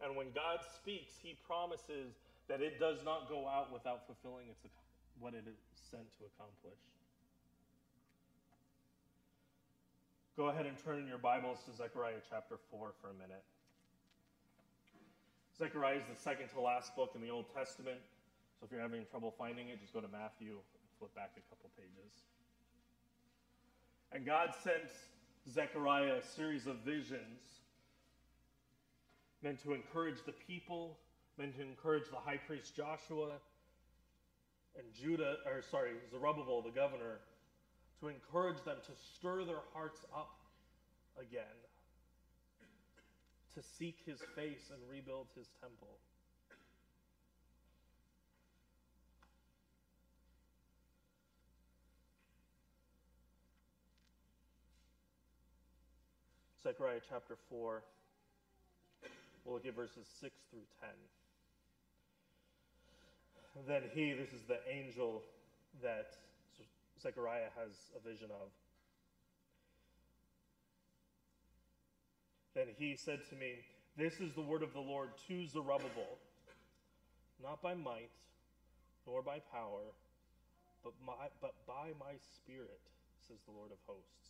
[0.00, 2.14] And when God speaks, he promises
[2.48, 4.60] that it does not go out without fulfilling its,
[5.18, 5.58] what it is
[5.90, 6.78] sent to accomplish.
[10.36, 13.42] Go ahead and turn in your Bibles to Zechariah chapter 4 for a minute.
[15.58, 17.98] Zechariah is the second to last book in the Old Testament.
[18.58, 21.42] So if you're having trouble finding it, just go to Matthew, and flip back a
[21.50, 22.22] couple pages.
[24.12, 24.86] And God sent
[25.50, 27.40] Zechariah a series of visions
[29.42, 30.98] meant to encourage the people,
[31.38, 33.32] meant to encourage the high priest Joshua
[34.76, 37.20] and Judah, or sorry, Zerubbabel, the governor,
[38.00, 40.36] to encourage them to stir their hearts up
[41.18, 41.42] again,
[43.54, 45.98] to seek his face and rebuild his temple.
[56.68, 57.82] Zechariah chapter 4.
[59.44, 60.68] We'll look at verses 6 through
[63.56, 63.64] 10.
[63.66, 65.22] Then he, this is the angel
[65.82, 66.12] that
[67.00, 68.50] Zechariah has a vision of.
[72.54, 73.64] Then he said to me,
[73.96, 76.18] This is the word of the Lord to Zerubbabel,
[77.42, 78.10] not by might,
[79.06, 79.94] nor by power,
[80.84, 82.82] but, my, but by my Spirit,
[83.26, 84.27] says the Lord of hosts.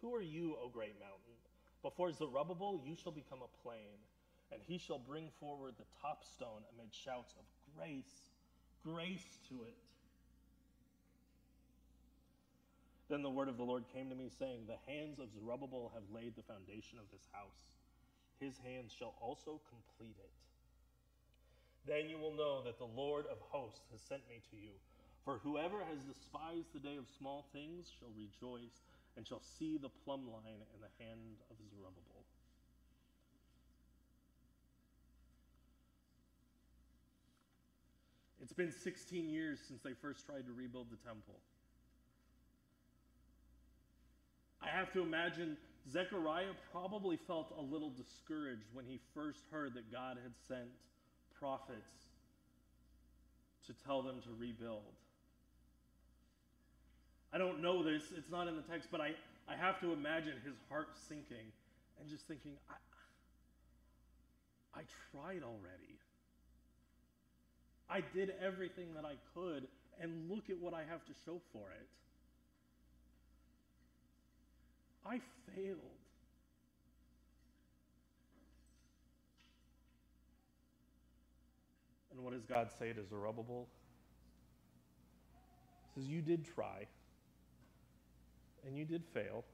[0.00, 1.36] Who are you, O great mountain?
[1.82, 3.98] Before Zerubbabel, you shall become a plain,
[4.52, 7.44] and he shall bring forward the top stone amid shouts of
[7.76, 8.30] grace,
[8.84, 9.76] grace to it.
[13.08, 16.10] Then the word of the Lord came to me, saying, The hands of Zerubbabel have
[16.12, 17.70] laid the foundation of this house.
[18.40, 20.34] His hands shall also complete it.
[21.86, 24.74] Then you will know that the Lord of hosts has sent me to you.
[25.24, 28.82] For whoever has despised the day of small things shall rejoice
[29.16, 32.24] and shall see the plumb line in the hand of Zerubbabel.
[38.42, 41.40] It's been 16 years since they first tried to rebuild the temple.
[44.62, 45.56] I have to imagine
[45.90, 50.68] Zechariah probably felt a little discouraged when he first heard that God had sent
[51.38, 51.90] prophets
[53.66, 54.94] to tell them to rebuild.
[57.32, 59.10] I don't know this, it's not in the text, but I,
[59.48, 61.52] I have to imagine his heart sinking
[62.00, 62.74] and just thinking, I,
[64.80, 65.98] I tried already.
[67.88, 69.66] I did everything that I could,
[70.00, 71.88] and look at what I have to show for it.
[75.08, 75.20] I
[75.54, 75.78] failed.
[82.12, 83.68] And what does God say to Zerubbabel?
[85.94, 86.86] He says, You did try,
[88.66, 89.44] and you did fail.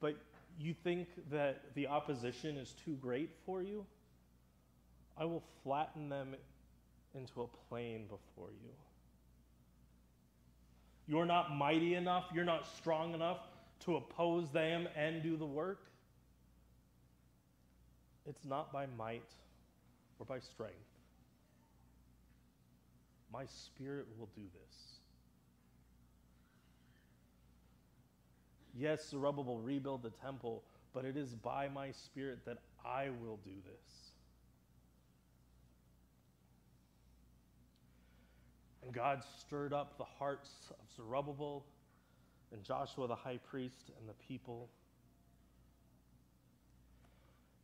[0.00, 0.16] But
[0.58, 3.86] you think that the opposition is too great for you?
[5.16, 6.34] I will flatten them
[7.14, 8.70] into a plain before you.
[11.06, 13.38] You're not mighty enough, you're not strong enough
[13.80, 15.80] to oppose them and do the work.
[18.26, 19.30] It's not by might
[20.18, 20.74] or by strength.
[23.32, 24.97] My spirit will do this.
[28.78, 30.62] Yes, Zerubbabel rebuild the temple,
[30.94, 34.12] but it is by my spirit that I will do this.
[38.84, 41.64] And God stirred up the hearts of Zerubbabel
[42.52, 44.68] and Joshua the high priest and the people.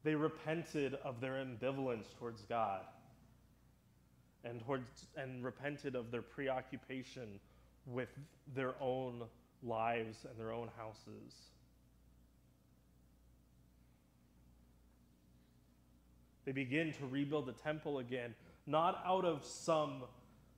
[0.03, 2.81] They repented of their ambivalence towards God
[4.45, 7.41] and, towards, and repented of their preoccupation
[7.87, 8.11] with
[8.55, 9.23] their own
[9.65, 11.35] lives and their own houses.
[16.45, 18.35] They begin to rebuild the temple again,
[18.67, 20.05] not out of some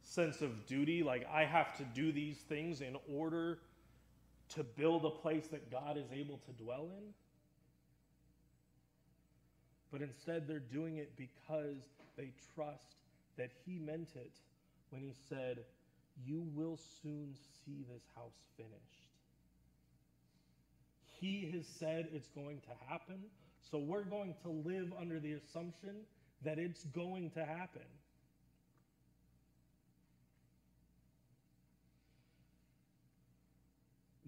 [0.02, 3.58] sense of duty, like I have to do these things in order
[4.50, 7.14] to build a place that God is able to dwell in.
[9.90, 11.82] But instead, they're doing it because
[12.16, 12.96] they trust
[13.36, 14.32] that He meant it
[14.90, 15.64] when He said,
[16.24, 19.06] You will soon see this house finished.
[21.20, 23.18] He has said it's going to happen,
[23.70, 25.96] so we're going to live under the assumption
[26.44, 27.82] that it's going to happen.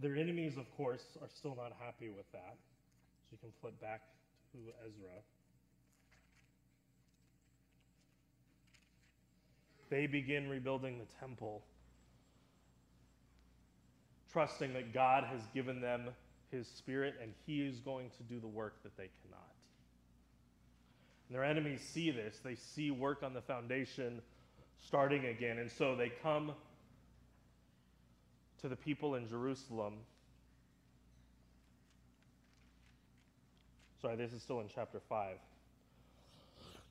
[0.00, 2.56] Their enemies, of course, are still not happy with that.
[3.24, 4.02] So you can flip back
[4.52, 5.22] to Ezra.
[9.90, 11.64] They begin rebuilding the temple,
[14.32, 16.08] trusting that God has given them
[16.50, 19.48] his spirit and he is going to do the work that they cannot.
[21.28, 22.38] And their enemies see this.
[22.42, 24.22] They see work on the foundation
[24.86, 25.58] starting again.
[25.58, 26.52] And so they come
[28.62, 29.94] to the people in Jerusalem.
[34.00, 35.36] Sorry, this is still in chapter 5.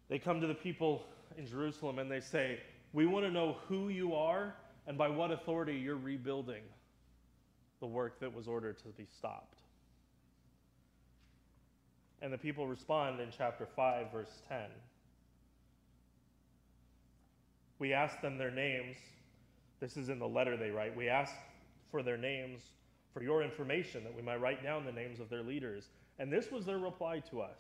[0.10, 1.04] They come to the people
[1.38, 2.60] in Jerusalem and they say,
[2.94, 6.62] We want to know who you are and by what authority you're rebuilding
[7.80, 9.56] the work that was ordered to be stopped.
[12.22, 14.58] And the people respond in chapter 5, verse 10.
[17.80, 18.98] We ask them their names.
[19.80, 20.96] This is in the letter they write.
[20.96, 21.34] We ask
[21.92, 22.62] for their names,
[23.14, 25.90] for your information, that we might write down the names of their leaders.
[26.18, 27.60] And this was their reply to us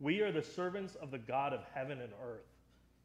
[0.00, 2.48] We are the servants of the God of heaven and earth,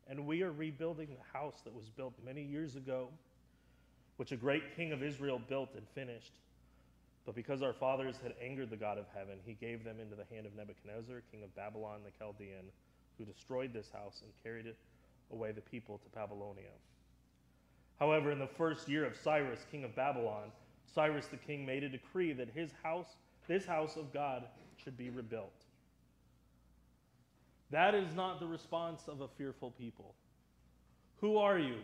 [0.08, 3.10] and we are rebuilding the house that was built many years ago,
[4.18, 6.34] which a great king of Israel built and finished.
[7.26, 10.26] But because our fathers had angered the God of heaven, he gave them into the
[10.34, 12.66] hand of Nebuchadnezzar, king of Babylon the Chaldean,
[13.18, 14.74] who destroyed this house and carried
[15.32, 16.72] away the people to Babylonia.
[17.99, 20.51] However, in the first year of Cyrus, king of Babylon,
[20.93, 23.16] Cyrus the king made a decree that his house,
[23.47, 24.43] this house of God,
[24.84, 25.53] should be rebuilt.
[27.70, 30.14] That is not the response of a fearful people
[31.22, 31.78] Who are you?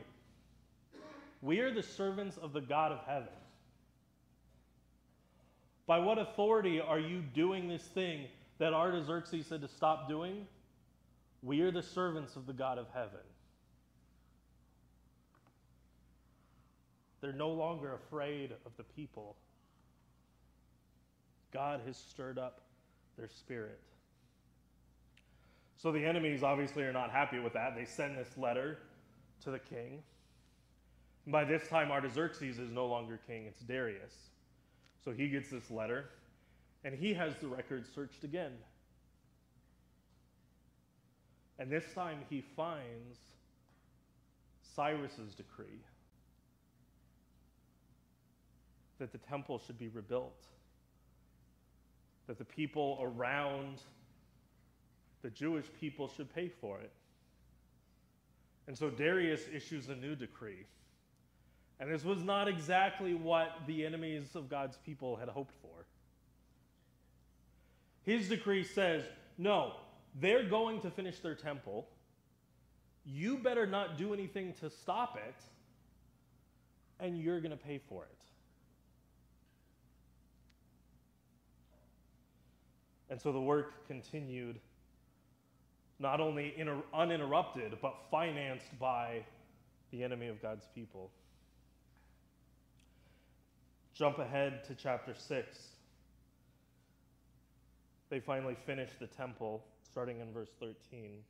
[1.42, 3.28] We are the servants of the God of heaven.
[5.86, 8.26] By what authority are you doing this thing
[8.58, 10.48] that Artaxerxes said to stop doing?
[11.44, 13.20] We are the servants of the God of heaven.
[17.22, 19.36] They're no longer afraid of the people.
[21.54, 22.62] God has stirred up
[23.18, 23.80] their spirit.
[25.78, 27.76] So the enemies obviously are not happy with that.
[27.76, 28.80] They send this letter
[29.44, 30.02] to the king.
[31.28, 34.13] By this time, Artaxerxes is no longer king, it's Darius.
[35.03, 36.05] So he gets this letter,
[36.86, 38.53] and he has the record searched again.
[41.59, 43.17] And this time he finds
[44.75, 45.82] Cyrus's decree
[48.99, 50.45] that the temple should be rebuilt,
[52.28, 53.82] that the people around
[55.23, 56.91] the Jewish people should pay for it.
[58.67, 60.65] And so Darius issues a new decree.
[61.80, 65.86] And this was not exactly what the enemies of God's people had hoped for.
[68.03, 69.03] His decree says,
[69.38, 69.73] no,
[70.19, 71.88] they're going to finish their temple.
[73.05, 75.36] You better not do anything to stop it,
[76.99, 78.09] and you're going to pay for it.
[83.09, 84.59] And so the work continued,
[85.99, 89.23] not only inter- uninterrupted, but financed by
[89.91, 91.11] the enemy of God's people.
[93.98, 95.58] Jump ahead to chapter 6.
[98.12, 101.24] They finally finish the temple, starting in verse 13.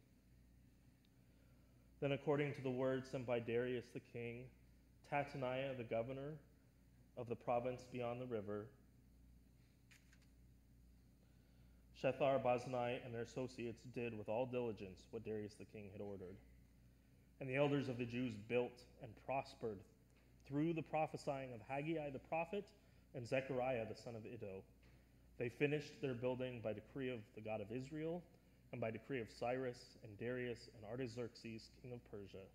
[2.01, 4.43] Then, according to the word sent by Darius the king,
[5.09, 6.33] Tattenai the governor
[7.17, 8.65] of the province beyond the river,
[12.03, 16.35] Shethar Bozenai and their associates did with all diligence what Darius the king had ordered.
[17.39, 19.77] And the elders of the Jews built and prospered
[20.47, 22.65] through the prophesying of Haggai the prophet
[23.15, 24.63] and Zechariah the son of Iddo.
[25.37, 28.23] They finished their building by decree of the God of Israel
[28.71, 32.45] and by decree of Cyrus and Darius and Artaxerxes, king of Persia.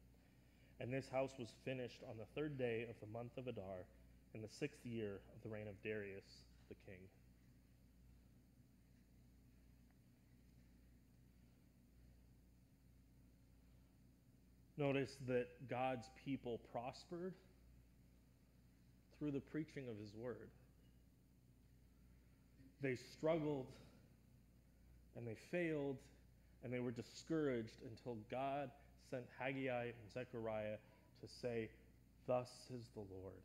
[0.80, 3.86] And this house was finished on the third day of the month of Adar
[4.34, 6.24] in the sixth year of the reign of Darius
[6.68, 6.98] the king.
[14.78, 17.34] Notice that God's people prospered
[19.22, 20.48] through the preaching of his word.
[22.80, 23.66] They struggled
[25.16, 25.96] and they failed
[26.64, 28.68] and they were discouraged until God
[29.08, 30.76] sent Haggai and Zechariah
[31.20, 31.70] to say,
[32.26, 33.44] Thus is the Lord.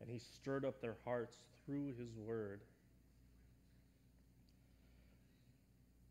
[0.00, 2.62] And he stirred up their hearts through his word.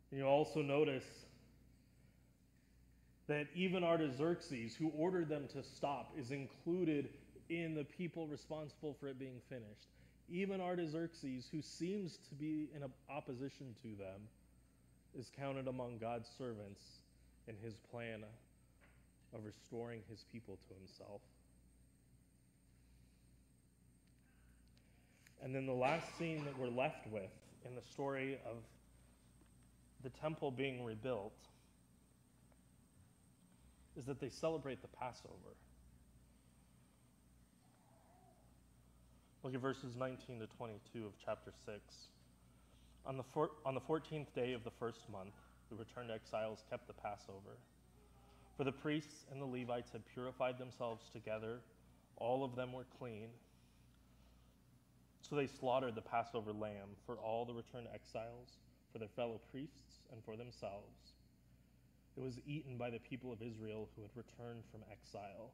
[0.10, 1.04] And you also notice
[3.28, 7.10] that even Artaxerxes, who ordered them to stop, is included
[7.62, 9.88] in the people responsible for it being finished.
[10.30, 14.22] Even Artaxerxes, who seems to be in opposition to them,
[15.18, 16.82] is counted among God's servants
[17.48, 18.24] in his plan
[19.34, 21.22] of restoring his people to himself.
[25.44, 27.32] And then the last scene that we're left with
[27.66, 28.58] in the story of
[30.04, 31.34] the temple being rebuilt
[33.98, 35.56] is that they celebrate the Passover.
[39.44, 41.82] Look at verses 19 to 22 of chapter 6.
[43.06, 43.24] On the,
[43.66, 45.34] on the 14th day of the first month,
[45.70, 47.58] the returned exiles kept the Passover.
[48.56, 51.60] For the priests and the Levites had purified themselves together,
[52.16, 53.28] all of them were clean.
[55.20, 58.60] So they slaughtered the Passover lamb for all the returned exiles,
[58.94, 61.12] for their fellow priests, and for themselves.
[62.16, 65.52] It was eaten by the people of Israel who had returned from exile,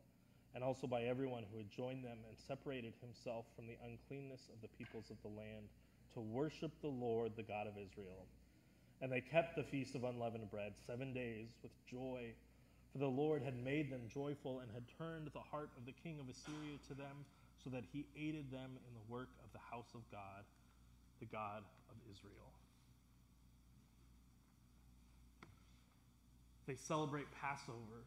[0.55, 4.61] and also by everyone who had joined them and separated himself from the uncleanness of
[4.61, 5.69] the peoples of the land
[6.13, 8.25] to worship the Lord, the God of Israel.
[9.01, 12.33] And they kept the feast of unleavened bread seven days with joy,
[12.91, 16.19] for the Lord had made them joyful and had turned the heart of the king
[16.19, 17.25] of Assyria to them,
[17.63, 20.43] so that he aided them in the work of the house of God,
[21.19, 22.51] the God of Israel.
[26.67, 28.05] They celebrate Passover.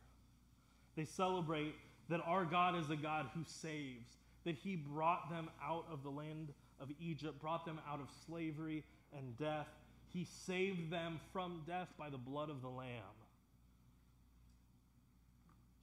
[0.96, 1.74] They celebrate
[2.08, 6.10] that our God is a God who saves, that He brought them out of the
[6.10, 8.84] land of Egypt, brought them out of slavery
[9.16, 9.68] and death.
[10.12, 13.16] He saved them from death by the blood of the Lamb.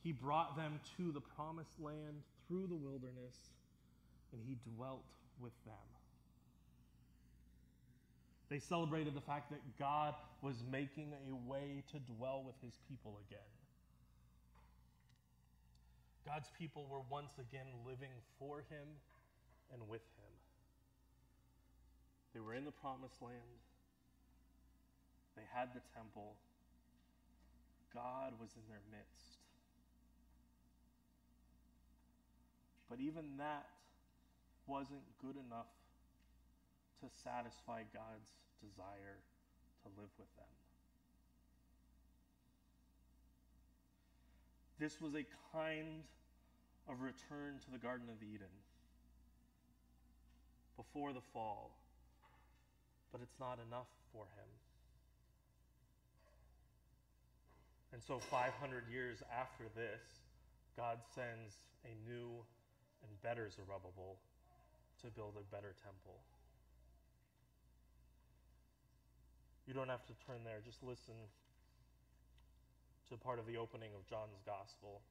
[0.04, 3.36] He brought them to the promised land through the wilderness,
[4.32, 5.04] and He dwelt
[5.42, 5.76] with them.
[8.50, 13.20] They celebrated the fact that God was making a way to dwell with his people
[13.28, 13.40] again.
[16.30, 18.86] God's people were once again living for him
[19.74, 20.34] and with him.
[22.36, 23.58] They were in the promised land.
[25.36, 26.36] They had the temple.
[27.96, 29.42] God was in their midst.
[32.92, 33.66] But even that
[34.68, 35.74] wasn't good enough
[37.02, 38.30] to satisfy God's
[38.62, 39.18] desire
[39.82, 40.46] to live with them.
[44.78, 46.04] This was a kind
[46.88, 48.54] of return to the Garden of Eden
[50.78, 51.76] before the fall,
[53.12, 54.50] but it's not enough for him.
[57.92, 60.22] And so, 500 years after this,
[60.78, 62.46] God sends a new
[63.04, 64.16] and better Zerubbabel
[65.02, 66.22] to build a better temple.
[69.68, 71.18] You don't have to turn there, just listen
[73.10, 75.02] to part of the opening of John's Gospel.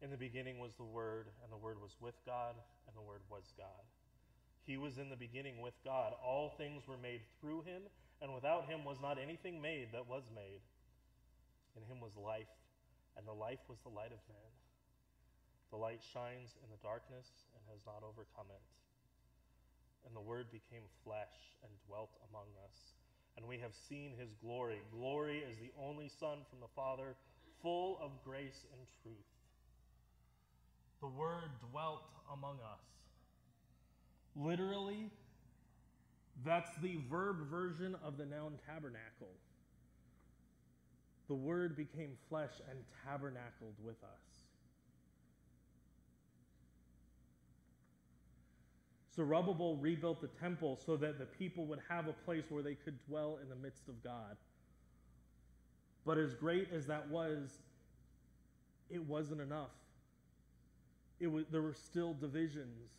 [0.00, 2.54] In the beginning was the Word, and the Word was with God,
[2.86, 3.82] and the Word was God.
[4.62, 6.14] He was in the beginning with God.
[6.22, 7.82] All things were made through him,
[8.22, 10.62] and without him was not anything made that was made.
[11.74, 12.52] In him was life,
[13.16, 14.50] and the life was the light of men.
[15.70, 17.26] The light shines in the darkness
[17.56, 18.64] and has not overcome it.
[20.06, 21.34] And the Word became flesh
[21.66, 22.94] and dwelt among us.
[23.36, 24.78] And we have seen his glory.
[24.94, 27.18] Glory as the only Son from the Father,
[27.62, 29.37] full of grace and truth.
[31.00, 32.80] The Word dwelt among us.
[34.36, 35.10] Literally,
[36.44, 39.34] that's the verb version of the noun tabernacle.
[41.28, 44.28] The Word became flesh and tabernacled with us.
[49.14, 53.04] Zerubbabel rebuilt the temple so that the people would have a place where they could
[53.08, 54.36] dwell in the midst of God.
[56.06, 57.58] But as great as that was,
[58.88, 59.72] it wasn't enough.
[61.20, 62.90] It was, there were still divisions.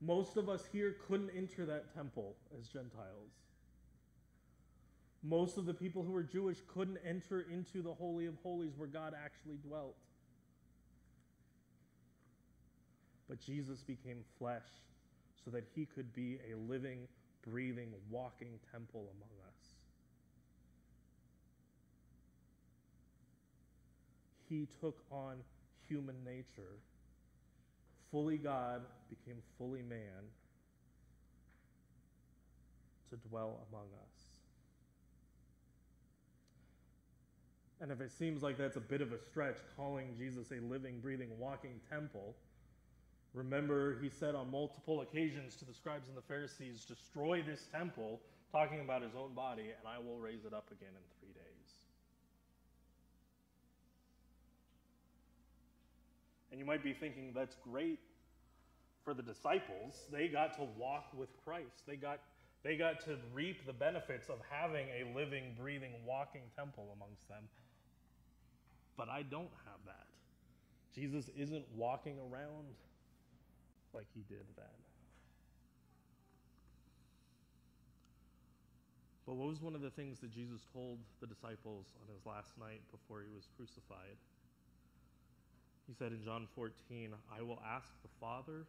[0.00, 3.30] Most of us here couldn't enter that temple as Gentiles.
[5.22, 8.88] Most of the people who were Jewish couldn't enter into the Holy of Holies where
[8.88, 9.94] God actually dwelt.
[13.28, 14.66] But Jesus became flesh
[15.44, 17.06] so that he could be a living,
[17.48, 19.56] breathing, walking temple among us.
[24.48, 25.36] He took on
[25.88, 26.78] human nature.
[28.10, 30.28] Fully God became fully man
[33.10, 34.26] to dwell among us.
[37.80, 41.00] And if it seems like that's a bit of a stretch, calling Jesus a living,
[41.00, 42.36] breathing, walking temple,
[43.34, 48.20] Remember, he said on multiple occasions to the scribes and the Pharisees, Destroy this temple,
[48.52, 51.51] talking about his own body, and I will raise it up again in three days.
[56.52, 57.98] And you might be thinking, That's great
[59.04, 60.04] for the disciples.
[60.12, 62.20] They got to walk with Christ, they got,
[62.62, 67.42] they got to reap the benefits of having a living, breathing, walking temple amongst them.
[68.96, 70.06] But I don't have that.
[70.94, 72.68] Jesus isn't walking around
[73.94, 74.66] like he did then.
[79.26, 82.58] But what was one of the things that Jesus told the disciples on his last
[82.58, 84.18] night before he was crucified?
[85.86, 88.66] He said in John 14, I will ask the Father,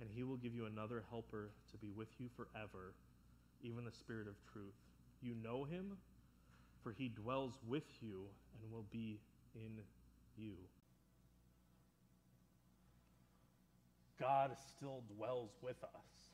[0.00, 2.94] and he will give you another helper to be with you forever,
[3.62, 4.74] even the Spirit of truth.
[5.20, 5.96] You know him,
[6.82, 8.24] for he dwells with you
[8.62, 9.18] and will be
[9.54, 9.82] in
[10.36, 10.52] you.
[14.20, 16.30] God still dwells with us.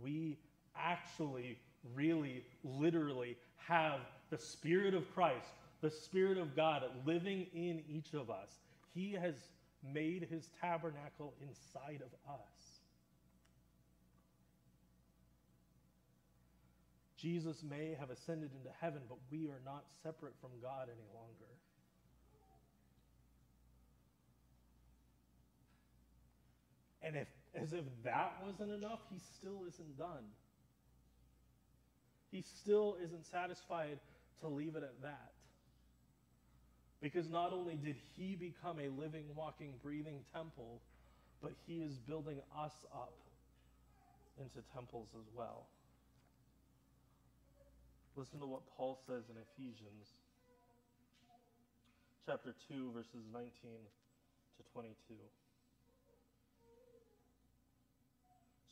[0.00, 0.38] We
[0.76, 1.58] actually,
[1.94, 4.00] really, literally have
[4.30, 5.48] the Spirit of Christ,
[5.80, 8.61] the Spirit of God living in each of us.
[8.94, 9.34] He has
[9.82, 12.80] made his tabernacle inside of us.
[17.16, 21.52] Jesus may have ascended into heaven, but we are not separate from God any longer.
[27.00, 30.24] And if, as if that wasn't enough, he still isn't done.
[32.30, 33.98] He still isn't satisfied
[34.40, 35.32] to leave it at that.
[37.02, 40.80] Because not only did he become a living, walking, breathing temple,
[41.42, 43.12] but he is building us up
[44.38, 45.66] into temples as well.
[48.14, 50.14] Listen to what Paul says in Ephesians
[52.24, 54.94] chapter 2 verses 19 to 22.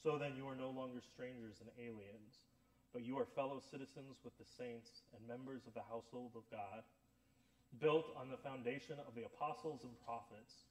[0.04, 2.38] So then you are no longer strangers and aliens,
[2.92, 6.86] but you are fellow citizens with the saints and members of the household of God,
[7.78, 10.66] built on the foundation of the apostles and prophets,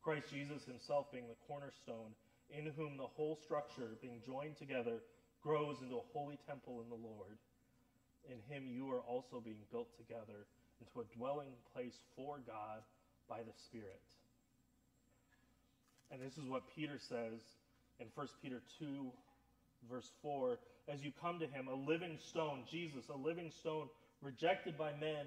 [0.00, 2.16] Christ Jesus himself being the cornerstone,
[2.48, 5.04] in whom the whole structure, being joined together,
[5.42, 7.36] grows into a holy temple in the Lord.
[8.24, 10.48] In him you are also being built together
[10.80, 12.80] into a dwelling place for God
[13.28, 14.00] by the Spirit.
[16.10, 17.40] And this is what Peter says
[18.00, 19.12] in 1 Peter 2,
[19.90, 23.88] verse 4 As you come to him, a living stone, Jesus, a living stone,
[24.22, 25.26] rejected by men,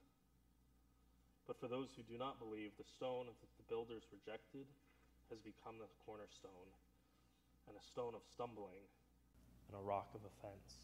[1.51, 4.65] But for those who do not believe, the stone that the builders rejected
[5.29, 6.71] has become the cornerstone,
[7.67, 8.87] and a stone of stumbling,
[9.67, 10.75] and a rock of offense.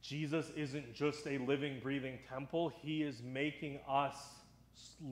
[0.00, 4.16] Jesus isn't just a living, breathing temple, He is making us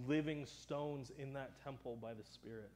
[0.07, 2.73] living stones in that temple by the Spirit.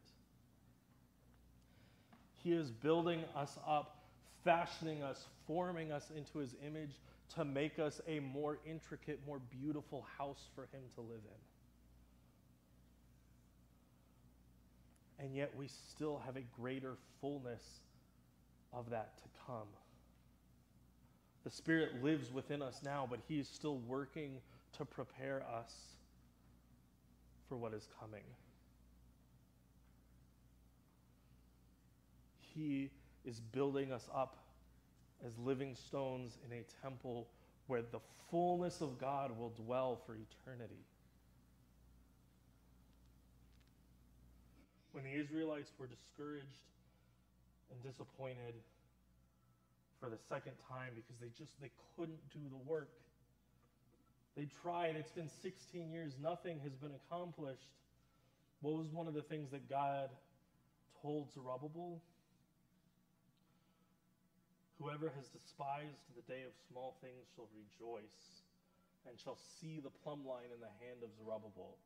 [2.36, 4.04] He is building us up,
[4.44, 6.98] fashioning us, forming us into His image
[7.36, 11.20] to make us a more intricate, more beautiful house for Him to live
[15.18, 15.24] in.
[15.24, 17.62] And yet we still have a greater fullness
[18.72, 19.68] of that to come.
[21.44, 24.38] The Spirit lives within us now, but He is still working
[24.78, 25.72] to prepare us
[27.48, 28.24] for what is coming.
[32.54, 32.90] He
[33.24, 34.36] is building us up
[35.26, 37.28] as living stones in a temple
[37.66, 38.00] where the
[38.30, 40.84] fullness of God will dwell for eternity.
[44.92, 46.46] When the Israelites were discouraged
[47.70, 48.54] and disappointed
[50.00, 52.90] for the second time because they just they couldn't do the work.
[54.36, 57.68] They tried, it's been 16 years, nothing has been accomplished.
[58.60, 60.08] What was one of the things that God
[61.02, 62.00] told Zerubbabel?
[64.82, 68.42] Whoever has despised the day of small things shall rejoice
[69.06, 71.78] and shall see the plumb line in the hand of Zerubbabel.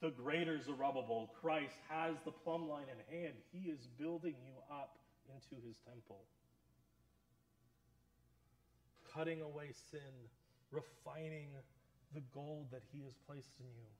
[0.00, 3.34] The greater Zerubbabel, Christ, has the plumb line in hand.
[3.50, 4.94] He is building you up
[5.26, 6.22] into his temple,
[9.12, 10.30] cutting away sin,
[10.70, 11.50] refining
[12.14, 13.90] the gold that he has placed in you.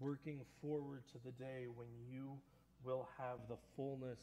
[0.00, 2.32] Working forward to the day when you
[2.84, 4.18] will have the fullness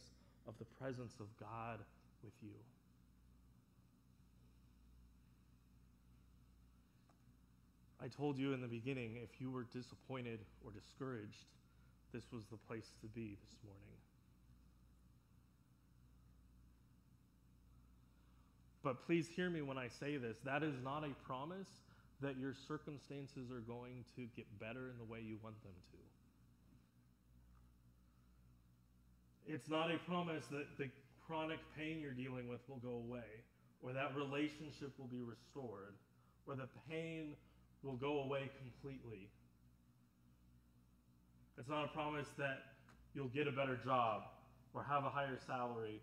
[0.48, 1.80] of the presence of God
[2.24, 2.56] with you.
[8.02, 11.46] I told you in the beginning if you were disappointed or discouraged,
[12.12, 13.84] this was the place to be this morning.
[18.84, 20.38] But please hear me when I say this.
[20.44, 21.70] That is not a promise
[22.24, 25.98] that your circumstances are going to get better in the way you want them to.
[29.46, 30.90] It's not a promise that the
[31.28, 33.28] chronic pain you're dealing with will go away,
[33.82, 35.96] or that relationship will be restored,
[36.48, 37.36] or the pain
[37.84, 39.30] will go away completely.
[41.58, 42.60] It's not a promise that
[43.14, 44.24] you'll get a better job,
[44.74, 46.02] or have a higher salary,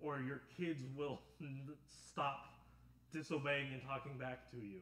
[0.00, 1.20] or your kids will
[2.08, 2.54] stop
[3.12, 4.80] disobeying and talking back to you.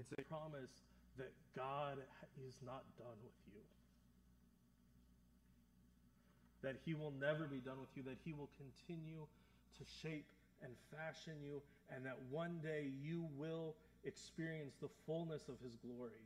[0.00, 0.72] It's a promise
[1.18, 1.98] that God
[2.48, 3.60] is not done with you.
[6.62, 9.26] That He will never be done with you, that He will continue
[9.76, 10.24] to shape
[10.62, 11.60] and fashion you,
[11.94, 13.74] and that one day you will
[14.04, 16.24] experience the fullness of His glory.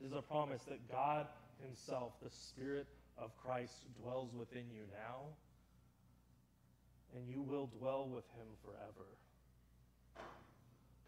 [0.00, 1.26] It is a promise that God
[1.60, 2.86] Himself, the Spirit
[3.18, 5.34] of Christ, dwells within you now,
[7.16, 9.08] and you will dwell with Him forever.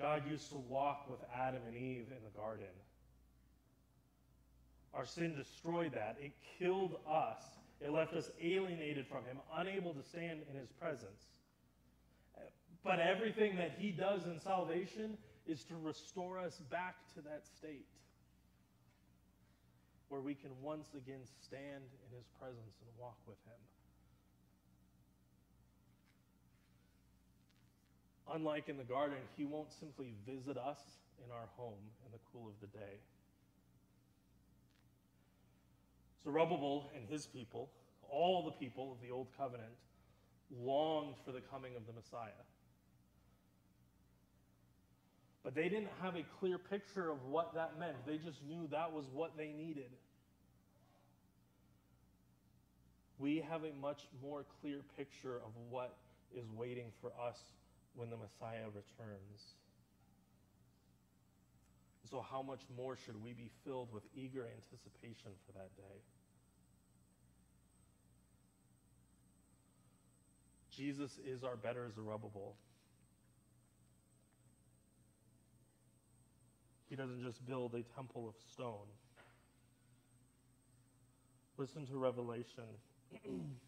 [0.00, 2.66] God used to walk with Adam and Eve in the garden.
[4.94, 6.16] Our sin destroyed that.
[6.20, 7.42] It killed us.
[7.80, 11.26] It left us alienated from Him, unable to stand in His presence.
[12.84, 17.86] But everything that He does in salvation is to restore us back to that state
[20.08, 23.60] where we can once again stand in His presence and walk with Him.
[28.34, 30.78] Unlike in the garden, he won't simply visit us
[31.24, 33.00] in our home in the cool of the day.
[36.22, 37.70] Zerubbabel and his people
[38.10, 39.72] all the people of the Old Covenant
[40.50, 42.30] longed for the coming of the Messiah.
[45.44, 47.96] But they didn't have a clear picture of what that meant.
[48.06, 49.90] They just knew that was what they needed.
[53.18, 55.96] We have a much more clear picture of what
[56.36, 57.38] is waiting for us
[57.98, 59.56] when the Messiah returns.
[62.08, 65.98] So, how much more should we be filled with eager anticipation for that day?
[70.70, 72.54] Jesus is our better Zerubbabel.
[76.88, 78.86] He doesn't just build a temple of stone.
[81.58, 82.64] Listen to Revelation.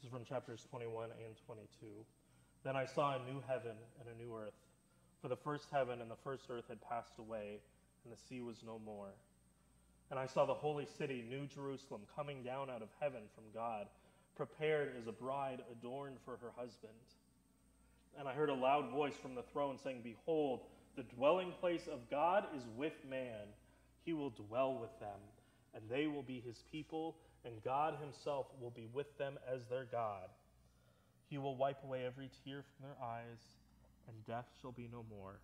[0.00, 1.86] this is from chapters 21 and 22.
[2.64, 4.56] Then I saw a new heaven and a new earth.
[5.20, 7.58] For the first heaven and the first earth had passed away,
[8.04, 9.12] and the sea was no more.
[10.10, 13.88] And I saw the holy city, New Jerusalem, coming down out of heaven from God,
[14.36, 16.92] prepared as a bride adorned for her husband.
[18.18, 20.60] And I heard a loud voice from the throne saying, Behold,
[20.96, 23.52] the dwelling place of God is with man.
[24.06, 25.20] He will dwell with them,
[25.74, 29.86] and they will be his people, and God himself will be with them as their
[29.90, 30.28] God.
[31.28, 33.38] He will wipe away every tear from their eyes,
[34.08, 35.38] and death shall be no more.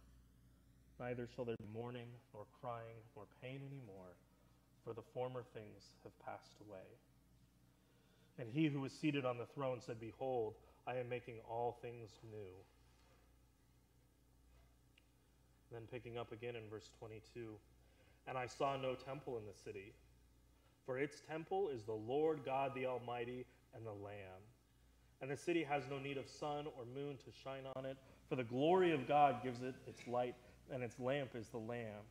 [0.98, 4.16] Neither shall there be mourning, nor crying, nor pain any more,
[4.84, 6.86] for the former things have passed away.
[8.38, 10.54] And he who was seated on the throne said, Behold,
[10.86, 12.52] I am making all things new.
[15.72, 17.56] Then picking up again in verse 22
[18.26, 19.92] And I saw no temple in the city,
[20.86, 24.40] for its temple is the Lord God the Almighty and the Lamb.
[25.20, 27.96] And the city has no need of sun or moon to shine on it,
[28.28, 30.34] for the glory of God gives it its light,
[30.72, 32.04] and its lamp is the Lamb.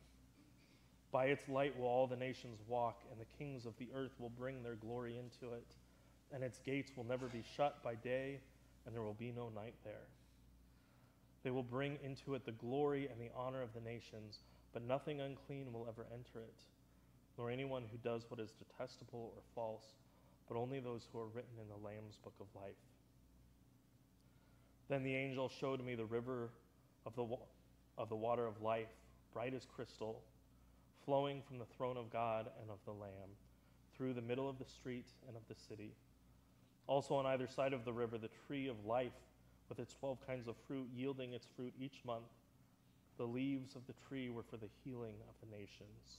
[1.10, 4.30] By its light will all the nations walk, and the kings of the earth will
[4.30, 5.66] bring their glory into it.
[6.32, 8.40] And its gates will never be shut by day
[8.86, 10.06] and there will be no night there.
[11.42, 14.38] They will bring into it the glory and the honor of the nations,
[14.72, 16.62] but nothing unclean will ever enter it,
[17.38, 19.94] nor anyone who does what is detestable or false,
[20.48, 22.76] but only those who are written in the Lamb's book of life.
[24.88, 26.50] Then the angel showed me the river
[27.04, 27.26] of the,
[27.98, 28.88] of the water of life,
[29.32, 30.22] bright as crystal,
[31.04, 33.30] flowing from the throne of God and of the Lamb,
[33.96, 35.92] through the middle of the street and of the city.
[36.86, 39.12] Also, on either side of the river, the tree of life
[39.68, 42.26] with its 12 kinds of fruit, yielding its fruit each month.
[43.18, 46.18] The leaves of the tree were for the healing of the nations.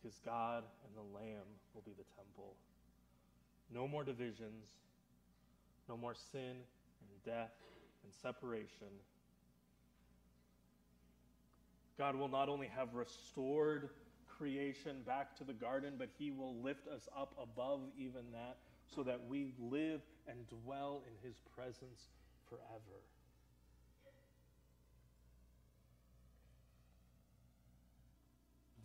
[0.00, 2.54] because God and the Lamb will be the temple.
[3.72, 4.66] No more divisions,
[5.88, 7.52] no more sin and death
[8.04, 8.88] and separation.
[11.98, 13.90] God will not only have restored
[14.28, 18.58] creation back to the garden, but He will lift us up above even that
[18.94, 22.08] so that we live and dwell in his presence
[22.48, 23.02] forever.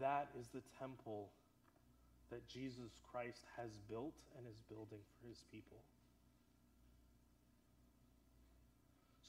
[0.04, 1.30] That is the temple
[2.30, 5.78] that Jesus Christ has built and is building for his people.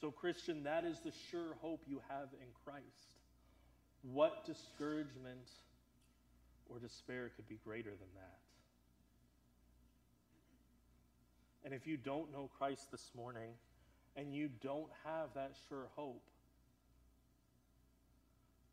[0.01, 3.14] So, Christian, that is the sure hope you have in Christ.
[4.03, 5.49] What discouragement
[6.68, 8.41] or despair could be greater than that?
[11.64, 13.51] And if you don't know Christ this morning
[14.16, 16.25] and you don't have that sure hope,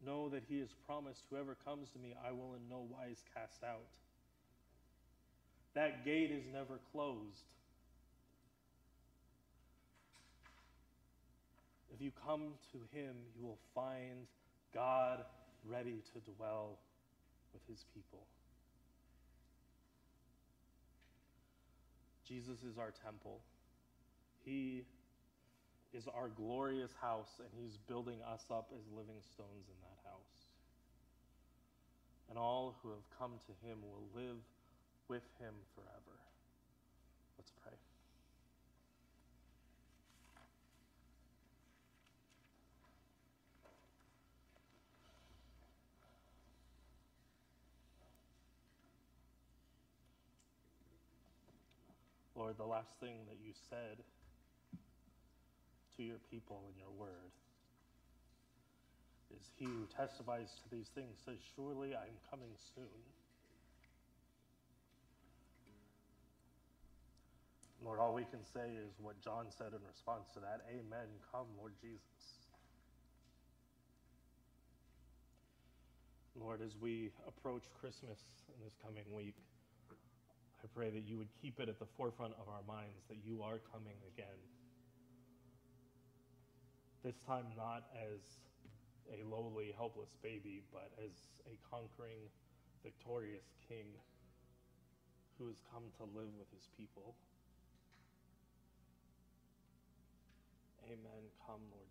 [0.05, 3.63] know that He has promised, Whoever comes to me, I will in no wise cast
[3.63, 3.87] out.
[5.73, 7.45] That gate is never closed.
[11.93, 14.27] If you come to Him, you will find
[14.73, 15.23] God
[15.65, 16.79] ready to dwell
[17.53, 18.25] with His people.
[22.27, 23.39] Jesus is our temple.
[24.45, 24.83] He
[25.93, 30.45] is our glorious house, and He's building us up as living stones in that house.
[32.29, 34.39] And all who have come to Him will live
[35.09, 36.17] with Him forever.
[37.37, 37.73] Let's pray.
[52.35, 53.97] Lord, the last thing that you said
[56.01, 57.29] to your people in your word
[59.29, 63.05] is he who testifies to these things says, Surely I am coming soon.
[67.85, 71.05] Lord, all we can say is what John said in response to that Amen.
[71.31, 72.01] Come, Lord Jesus.
[76.33, 78.17] Lord, as we approach Christmas
[78.49, 79.37] in this coming week,
[80.63, 83.43] I pray that you would keep it at the forefront of our minds that you
[83.43, 84.41] are coming again.
[87.03, 88.21] This time, not as
[89.09, 91.11] a lowly, helpless baby, but as
[91.47, 92.29] a conquering,
[92.83, 93.87] victorious king
[95.37, 97.15] who has come to live with his people.
[100.85, 101.23] Amen.
[101.47, 101.90] Come, Lord.